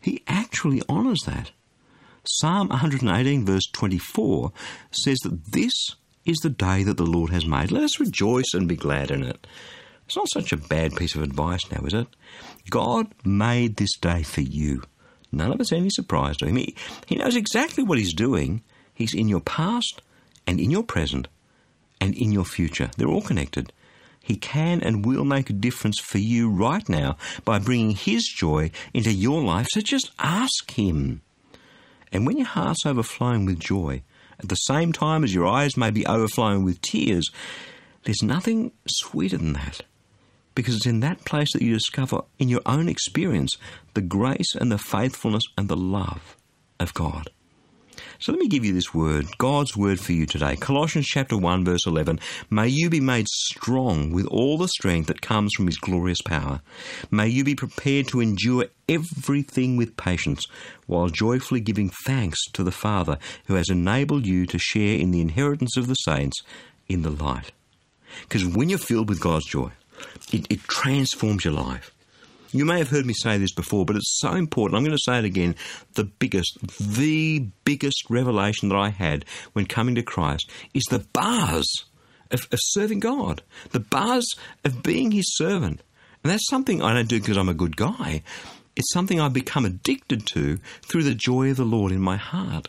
he 0.00 0.22
actually 0.26 0.82
honours 0.88 1.22
that. 1.26 1.50
Psalm 2.24 2.68
118, 2.68 3.44
verse 3.44 3.66
24, 3.72 4.52
says 4.90 5.18
that 5.22 5.52
this 5.52 5.72
is 6.26 6.38
the 6.38 6.50
day 6.50 6.82
that 6.82 6.96
the 6.96 7.06
Lord 7.06 7.30
has 7.30 7.46
made. 7.46 7.70
Let 7.70 7.84
us 7.84 8.00
rejoice 8.00 8.52
and 8.52 8.68
be 8.68 8.76
glad 8.76 9.10
in 9.10 9.22
it. 9.22 9.46
It's 10.06 10.16
not 10.16 10.28
such 10.28 10.52
a 10.52 10.56
bad 10.56 10.94
piece 10.94 11.14
of 11.14 11.22
advice 11.22 11.70
now, 11.70 11.84
is 11.84 11.94
it? 11.94 12.08
God 12.70 13.08
made 13.24 13.76
this 13.76 13.96
day 13.98 14.22
for 14.22 14.42
you. 14.42 14.82
None 15.32 15.52
of 15.52 15.60
it's 15.60 15.72
any 15.72 15.90
surprise 15.90 16.36
to 16.38 16.46
him. 16.46 16.56
He, 16.56 16.76
he 17.06 17.16
knows 17.16 17.36
exactly 17.36 17.82
what 17.82 17.98
he's 17.98 18.14
doing. 18.14 18.62
He's 18.94 19.14
in 19.14 19.28
your 19.28 19.40
past 19.40 20.02
and 20.46 20.60
in 20.60 20.70
your 20.70 20.82
present 20.82 21.28
and 22.00 22.14
in 22.14 22.32
your 22.32 22.44
future. 22.44 22.90
They're 22.96 23.08
all 23.08 23.22
connected. 23.22 23.72
He 24.22 24.36
can 24.36 24.80
and 24.82 25.06
will 25.06 25.24
make 25.24 25.50
a 25.50 25.52
difference 25.52 26.00
for 26.00 26.18
you 26.18 26.50
right 26.50 26.88
now 26.88 27.16
by 27.44 27.60
bringing 27.60 27.90
His 27.90 28.24
joy 28.24 28.72
into 28.92 29.12
your 29.12 29.40
life. 29.40 29.68
So 29.70 29.80
just 29.80 30.10
ask 30.18 30.70
Him. 30.72 31.22
And 32.10 32.26
when 32.26 32.36
your 32.36 32.46
heart's 32.46 32.84
overflowing 32.84 33.46
with 33.46 33.60
joy, 33.60 34.02
at 34.40 34.48
the 34.48 34.56
same 34.56 34.92
time 34.92 35.24
as 35.24 35.34
your 35.34 35.46
eyes 35.46 35.76
may 35.76 35.90
be 35.90 36.06
overflowing 36.06 36.64
with 36.64 36.80
tears, 36.80 37.30
there's 38.04 38.22
nothing 38.22 38.72
sweeter 38.86 39.38
than 39.38 39.52
that. 39.54 39.80
Because 40.54 40.76
it's 40.76 40.86
in 40.86 41.00
that 41.00 41.24
place 41.24 41.52
that 41.52 41.62
you 41.62 41.74
discover 41.74 42.22
in 42.38 42.48
your 42.48 42.62
own 42.64 42.88
experience 42.88 43.56
the 43.94 44.00
grace 44.00 44.54
and 44.54 44.72
the 44.72 44.78
faithfulness 44.78 45.42
and 45.58 45.68
the 45.68 45.76
love 45.76 46.36
of 46.80 46.94
God. 46.94 47.30
So 48.18 48.32
let 48.32 48.40
me 48.40 48.48
give 48.48 48.64
you 48.64 48.72
this 48.72 48.94
word, 48.94 49.26
God's 49.38 49.76
word 49.76 50.00
for 50.00 50.12
you 50.12 50.24
today. 50.24 50.56
Colossians 50.56 51.06
chapter 51.06 51.36
1 51.36 51.64
verse 51.64 51.86
11. 51.86 52.18
May 52.48 52.68
you 52.68 52.88
be 52.88 53.00
made 53.00 53.28
strong 53.28 54.10
with 54.10 54.26
all 54.26 54.56
the 54.56 54.68
strength 54.68 55.08
that 55.08 55.20
comes 55.20 55.52
from 55.54 55.66
his 55.66 55.76
glorious 55.76 56.22
power. 56.22 56.62
May 57.10 57.28
you 57.28 57.44
be 57.44 57.54
prepared 57.54 58.08
to 58.08 58.20
endure 58.20 58.66
everything 58.88 59.76
with 59.76 59.96
patience 59.96 60.46
while 60.86 61.08
joyfully 61.08 61.60
giving 61.60 61.90
thanks 62.04 62.38
to 62.52 62.64
the 62.64 62.72
Father 62.72 63.18
who 63.46 63.54
has 63.54 63.68
enabled 63.68 64.26
you 64.26 64.46
to 64.46 64.58
share 64.58 64.98
in 64.98 65.10
the 65.10 65.20
inheritance 65.20 65.76
of 65.76 65.86
the 65.86 65.94
saints 65.94 66.42
in 66.88 67.02
the 67.02 67.10
light. 67.10 67.52
Because 68.22 68.46
when 68.46 68.70
you're 68.70 68.78
filled 68.78 69.08
with 69.10 69.20
God's 69.20 69.46
joy, 69.46 69.70
it, 70.32 70.46
it 70.50 70.62
transforms 70.62 71.44
your 71.44 71.54
life. 71.54 71.92
You 72.56 72.64
may 72.64 72.78
have 72.78 72.88
heard 72.88 73.06
me 73.06 73.14
say 73.14 73.38
this 73.38 73.52
before, 73.52 73.84
but 73.84 73.96
it's 73.96 74.18
so 74.18 74.32
important. 74.32 74.76
I'm 74.76 74.84
going 74.84 74.96
to 74.96 75.02
say 75.02 75.18
it 75.18 75.24
again. 75.24 75.54
The 75.94 76.04
biggest, 76.04 76.58
the 76.78 77.46
biggest 77.64 78.04
revelation 78.08 78.68
that 78.68 78.76
I 78.76 78.90
had 78.90 79.24
when 79.52 79.66
coming 79.66 79.94
to 79.96 80.02
Christ 80.02 80.50
is 80.74 80.84
the 80.84 81.06
bars 81.12 81.66
of, 82.30 82.46
of 82.52 82.58
serving 82.62 83.00
God, 83.00 83.42
the 83.70 83.80
bars 83.80 84.26
of 84.64 84.82
being 84.82 85.12
His 85.12 85.36
servant. 85.36 85.82
And 86.22 86.32
that's 86.32 86.48
something 86.48 86.82
I 86.82 86.94
don't 86.94 87.08
do 87.08 87.20
because 87.20 87.36
I'm 87.36 87.48
a 87.48 87.54
good 87.54 87.76
guy. 87.76 88.22
It's 88.74 88.92
something 88.92 89.20
I've 89.20 89.32
become 89.32 89.64
addicted 89.64 90.26
to 90.28 90.58
through 90.82 91.04
the 91.04 91.14
joy 91.14 91.50
of 91.50 91.56
the 91.56 91.64
Lord 91.64 91.92
in 91.92 92.00
my 92.00 92.16
heart 92.16 92.68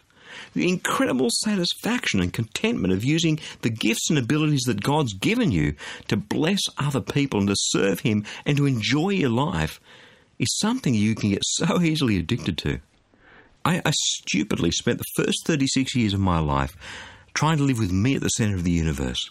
the 0.54 0.68
incredible 0.68 1.30
satisfaction 1.30 2.20
and 2.20 2.34
contentment 2.34 2.94
of 2.94 3.04
using 3.04 3.40
the 3.62 3.70
gifts 3.70 4.10
and 4.10 4.18
abilities 4.18 4.64
that 4.68 4.84
God's 4.84 5.14
given 5.14 5.52
you 5.52 5.76
to 6.08 6.18
bless 6.18 6.62
other 6.78 7.02
people 7.02 7.40
and 7.40 7.50
to 7.50 7.56
serve 7.58 8.02
Him 8.02 8.26
and 8.46 8.58
to 8.58 8.66
enjoy 8.66 9.10
your 9.10 9.30
life 9.30 9.80
is 10.40 10.58
something 10.60 10.94
you 10.94 11.16
can 11.16 11.32
get 11.32 11.44
so 11.44 11.82
easily 11.82 12.18
addicted 12.18 12.58
to. 12.60 12.80
I, 13.66 13.82
I 13.86 13.92
stupidly 13.92 14.72
spent 14.72 15.00
the 15.00 15.24
first 15.24 15.46
36 15.46 15.96
years 15.96 16.14
of 16.14 16.20
my 16.20 16.40
life 16.40 16.76
trying 17.34 17.58
to 17.58 17.64
live 17.64 17.80
with 17.80 17.92
me 17.92 18.16
at 18.16 18.22
the 18.22 18.30
center 18.30 18.56
of 18.56 18.64
the 18.64 18.72
universe. 18.72 19.30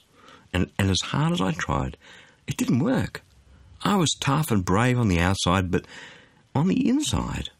And, 0.53 0.71
and 0.79 0.90
as 0.90 1.01
hard 1.01 1.33
as 1.33 1.40
I 1.40 1.53
tried, 1.53 1.97
it 2.47 2.57
didn't 2.57 2.81
work. 2.81 3.23
I 3.83 3.97
was 3.97 4.16
tough 4.21 4.51
and 4.51 4.64
brave 4.64 4.99
on 4.99 5.09
the 5.09 5.21
outside, 5.21 5.71
but 5.71 5.87
on 6.55 6.69
the 6.69 6.88
inside, 6.88 7.51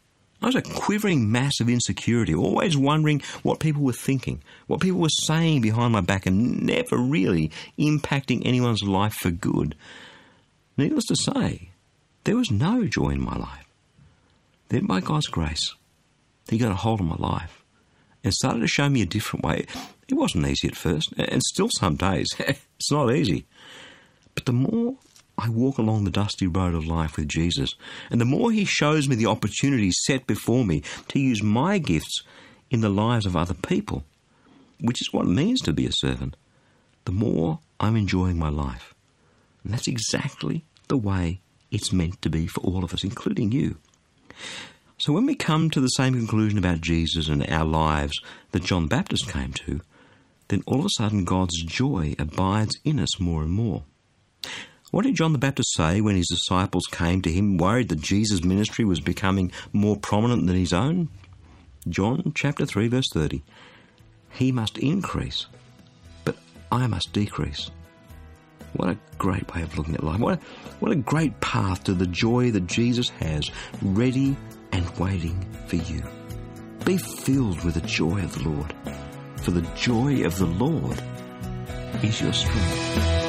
I 0.41 0.45
was 0.45 0.55
a 0.55 0.61
quivering 0.61 1.31
mass 1.31 1.59
of 1.59 1.69
insecurity, 1.69 2.35
always 2.35 2.77
wondering 2.77 3.21
what 3.41 3.59
people 3.59 3.81
were 3.81 3.93
thinking, 3.93 4.43
what 4.67 4.81
people 4.81 4.99
were 4.99 5.09
saying 5.09 5.61
behind 5.61 5.93
my 5.93 6.01
back, 6.01 6.25
and 6.25 6.61
never 6.63 6.97
really 6.97 7.51
impacting 7.79 8.45
anyone's 8.45 8.83
life 8.83 9.13
for 9.13 9.31
good. 9.31 9.75
Needless 10.77 11.05
to 11.05 11.15
say, 11.15 11.71
there 12.23 12.35
was 12.35 12.51
no 12.51 12.85
joy 12.85 13.09
in 13.09 13.21
my 13.21 13.35
life. 13.35 13.65
Then, 14.69 14.85
by 14.85 14.99
God's 14.99 15.27
grace, 15.27 15.73
He 16.49 16.57
got 16.57 16.71
a 16.71 16.75
hold 16.75 16.99
of 16.99 17.07
my 17.07 17.15
life 17.15 17.63
and 18.23 18.33
started 18.33 18.59
to 18.59 18.67
show 18.67 18.89
me 18.89 19.01
a 19.01 19.05
different 19.05 19.43
way. 19.45 19.65
It 20.07 20.13
wasn't 20.13 20.45
easy 20.45 20.67
at 20.67 20.75
first, 20.75 21.13
and 21.17 21.41
still 21.41 21.69
some 21.71 21.95
days 21.95 22.27
it's 22.39 22.91
not 22.91 23.13
easy. 23.13 23.45
But 24.35 24.45
the 24.45 24.53
more 24.53 24.97
I 25.37 25.49
walk 25.49 25.77
along 25.77 26.03
the 26.03 26.11
dusty 26.11 26.47
road 26.47 26.73
of 26.73 26.87
life 26.87 27.17
with 27.17 27.27
Jesus, 27.27 27.75
and 28.09 28.19
the 28.19 28.25
more 28.25 28.51
He 28.51 28.65
shows 28.65 29.07
me 29.07 29.15
the 29.15 29.27
opportunities 29.27 30.01
set 30.03 30.25
before 30.25 30.65
me 30.65 30.81
to 31.09 31.19
use 31.19 31.43
my 31.43 31.77
gifts 31.77 32.23
in 32.71 32.81
the 32.81 32.89
lives 32.89 33.25
of 33.25 33.35
other 33.35 33.53
people, 33.53 34.03
which 34.79 35.01
is 35.01 35.13
what 35.13 35.25
it 35.25 35.29
means 35.29 35.61
to 35.61 35.73
be 35.73 35.85
a 35.85 35.91
servant, 35.91 36.35
the 37.05 37.11
more 37.11 37.59
I'm 37.79 37.95
enjoying 37.95 38.39
my 38.39 38.49
life. 38.49 38.93
And 39.63 39.73
that's 39.73 39.87
exactly 39.87 40.65
the 40.87 40.97
way 40.97 41.41
it's 41.71 41.93
meant 41.93 42.21
to 42.21 42.29
be 42.29 42.47
for 42.47 42.61
all 42.61 42.83
of 42.83 42.93
us, 42.93 43.03
including 43.03 43.51
you. 43.51 43.77
So 44.97 45.13
when 45.13 45.25
we 45.27 45.35
come 45.35 45.69
to 45.69 45.79
the 45.79 45.87
same 45.89 46.13
conclusion 46.13 46.57
about 46.57 46.81
Jesus 46.81 47.27
and 47.27 47.47
our 47.49 47.65
lives 47.65 48.19
that 48.51 48.63
John 48.63 48.87
Baptist 48.87 49.29
came 49.31 49.53
to, 49.53 49.81
then 50.47 50.63
all 50.65 50.79
of 50.79 50.85
a 50.85 50.89
sudden 50.97 51.23
God's 51.23 51.61
joy 51.63 52.15
abides 52.17 52.79
in 52.83 52.99
us 52.99 53.19
more 53.19 53.43
and 53.43 53.51
more. 53.51 53.83
What 54.91 55.03
did 55.03 55.15
John 55.15 55.33
the 55.33 55.37
Baptist 55.37 55.73
say 55.73 55.99
when 55.99 56.15
his 56.15 56.27
disciples 56.27 56.85
came 56.89 57.21
to 57.21 57.31
him, 57.31 57.57
worried 57.57 57.89
that 57.89 57.99
Jesus' 57.99 58.43
ministry 58.43 58.85
was 58.85 59.01
becoming 59.01 59.51
more 59.73 59.97
prominent 59.97 60.47
than 60.47 60.55
his 60.55 60.71
own? 60.71 61.09
John 61.89 62.31
chapter 62.33 62.65
3, 62.65 62.87
verse 62.87 63.09
30. 63.11 63.43
He 64.31 64.51
must 64.51 64.77
increase, 64.77 65.47
but 66.23 66.37
I 66.71 66.87
must 66.87 67.11
decrease. 67.11 67.69
What 68.73 68.89
a 68.89 68.97
great 69.17 69.53
way 69.53 69.61
of 69.61 69.77
looking 69.77 69.95
at 69.95 70.03
life. 70.03 70.19
What 70.19 70.35
a, 70.35 70.45
what 70.79 70.91
a 70.91 70.95
great 70.95 71.39
path 71.41 71.83
to 71.85 71.93
the 71.93 72.07
joy 72.07 72.51
that 72.51 72.67
Jesus 72.67 73.09
has 73.09 73.51
ready 73.81 74.37
and 74.71 74.89
waiting 74.97 75.45
for 75.67 75.77
you. 75.77 76.03
Be 76.85 76.97
filled 76.97 77.63
with 77.65 77.73
the 77.73 77.81
joy 77.81 78.23
of 78.23 78.33
the 78.35 78.49
Lord, 78.49 78.73
for 79.41 79.51
the 79.51 79.67
joy 79.75 80.23
of 80.23 80.37
the 80.37 80.45
Lord 80.45 81.01
is 82.03 82.21
your 82.21 82.33
strength. 82.33 83.26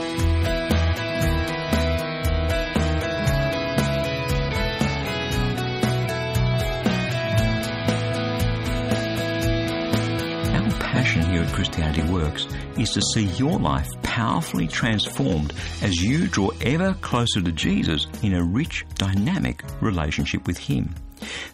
Christianity 11.88 12.12
Works 12.12 12.46
is 12.77 12.90
to 12.90 13.01
see 13.14 13.24
your 13.38 13.59
life 13.59 13.88
powerfully 14.03 14.68
transformed 14.68 15.55
as 15.81 16.03
you 16.03 16.29
draw 16.29 16.51
ever 16.61 16.92
closer 17.01 17.40
to 17.40 17.53
Jesus 17.53 18.07
in 18.22 18.35
a 18.35 18.44
rich, 18.44 18.85
dynamic 18.96 19.62
relationship 19.81 20.46
with 20.46 20.59
Him. 20.59 20.94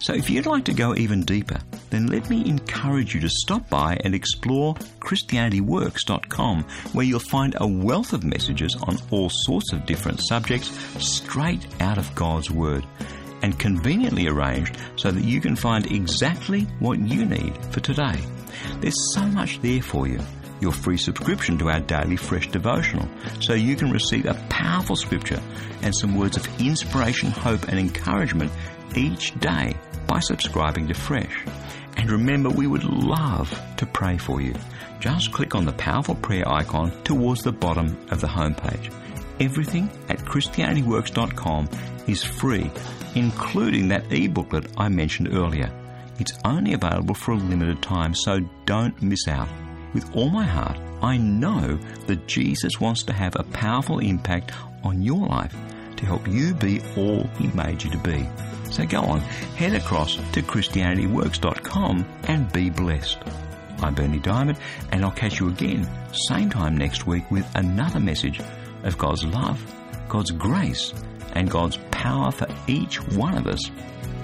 So 0.00 0.12
if 0.12 0.28
you'd 0.28 0.46
like 0.46 0.64
to 0.64 0.74
go 0.74 0.94
even 0.96 1.22
deeper, 1.22 1.60
then 1.90 2.08
let 2.08 2.28
me 2.28 2.48
encourage 2.48 3.14
you 3.14 3.20
to 3.20 3.28
stop 3.28 3.68
by 3.70 3.96
and 4.04 4.14
explore 4.14 4.74
ChristianityWorks.com, 5.00 6.64
where 6.92 7.06
you'll 7.06 7.20
find 7.20 7.54
a 7.60 7.66
wealth 7.66 8.12
of 8.12 8.24
messages 8.24 8.76
on 8.82 8.98
all 9.12 9.30
sorts 9.30 9.72
of 9.72 9.86
different 9.86 10.20
subjects 10.20 10.68
straight 10.98 11.66
out 11.80 11.96
of 11.96 12.12
God's 12.14 12.50
Word 12.50 12.84
and 13.44 13.58
conveniently 13.58 14.26
arranged 14.26 14.74
so 14.96 15.10
that 15.10 15.22
you 15.22 15.38
can 15.38 15.54
find 15.54 15.92
exactly 15.92 16.62
what 16.78 16.98
you 16.98 17.26
need 17.26 17.54
for 17.66 17.80
today. 17.80 18.18
There's 18.80 19.12
so 19.12 19.26
much 19.26 19.60
there 19.60 19.82
for 19.82 20.08
you. 20.08 20.18
Your 20.62 20.72
free 20.72 20.96
subscription 20.96 21.58
to 21.58 21.68
our 21.68 21.80
daily 21.80 22.16
fresh 22.16 22.48
devotional, 22.48 23.06
so 23.40 23.52
you 23.52 23.76
can 23.76 23.90
receive 23.90 24.24
a 24.24 24.42
powerful 24.48 24.96
scripture 24.96 25.42
and 25.82 25.94
some 25.94 26.16
words 26.16 26.38
of 26.38 26.48
inspiration, 26.58 27.30
hope, 27.30 27.68
and 27.68 27.78
encouragement 27.78 28.50
each 28.96 29.38
day 29.40 29.76
by 30.06 30.20
subscribing 30.20 30.88
to 30.88 30.94
Fresh. 30.94 31.44
And 31.98 32.10
remember, 32.10 32.48
we 32.48 32.66
would 32.66 32.84
love 32.84 33.60
to 33.76 33.84
pray 33.84 34.16
for 34.16 34.40
you. 34.40 34.54
Just 35.00 35.32
click 35.32 35.54
on 35.54 35.66
the 35.66 35.72
powerful 35.74 36.14
prayer 36.14 36.48
icon 36.48 36.92
towards 37.02 37.42
the 37.42 37.52
bottom 37.52 37.98
of 38.10 38.22
the 38.22 38.26
homepage. 38.26 38.90
Everything 39.38 39.90
at 40.08 40.18
ChristianityWorks.com 40.20 41.68
is 42.06 42.22
free, 42.22 42.70
including 43.14 43.88
that 43.88 44.12
e-booklet 44.12 44.66
I 44.76 44.88
mentioned 44.88 45.32
earlier. 45.32 45.70
It's 46.18 46.38
only 46.44 46.74
available 46.74 47.14
for 47.14 47.32
a 47.32 47.36
limited 47.36 47.82
time, 47.82 48.14
so 48.14 48.40
don't 48.66 49.00
miss 49.02 49.26
out. 49.28 49.48
With 49.92 50.14
all 50.14 50.30
my 50.30 50.44
heart, 50.44 50.78
I 51.02 51.16
know 51.16 51.78
that 52.06 52.26
Jesus 52.26 52.80
wants 52.80 53.02
to 53.04 53.12
have 53.12 53.36
a 53.36 53.44
powerful 53.44 53.98
impact 53.98 54.52
on 54.82 55.02
your 55.02 55.26
life 55.26 55.54
to 55.96 56.06
help 56.06 56.26
you 56.28 56.54
be 56.54 56.80
all 56.96 57.24
He 57.38 57.48
made 57.48 57.82
you 57.82 57.90
to 57.90 57.98
be. 57.98 58.28
So 58.70 58.84
go 58.86 59.02
on, 59.02 59.20
head 59.20 59.74
across 59.74 60.16
to 60.16 60.42
ChristianityWorks.com 60.42 62.04
and 62.24 62.52
be 62.52 62.70
blessed. 62.70 63.18
I'm 63.80 63.94
Berni 63.94 64.20
Dymet, 64.20 64.58
and 64.92 65.04
I'll 65.04 65.10
catch 65.10 65.40
you 65.40 65.48
again, 65.48 65.88
same 66.12 66.50
time 66.50 66.76
next 66.76 67.06
week, 67.06 67.30
with 67.30 67.46
another 67.54 68.00
message 68.00 68.40
of 68.82 68.96
God's 68.98 69.24
love, 69.24 69.60
God's 70.08 70.30
grace, 70.30 70.92
and 71.34 71.50
God's 71.50 71.78
power 71.90 72.30
for 72.30 72.46
each 72.66 73.00
one 73.12 73.36
of 73.36 73.46
us 73.46 73.60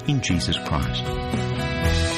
in 0.06 0.20
Jesus 0.20 0.56
Christ. 0.58 2.09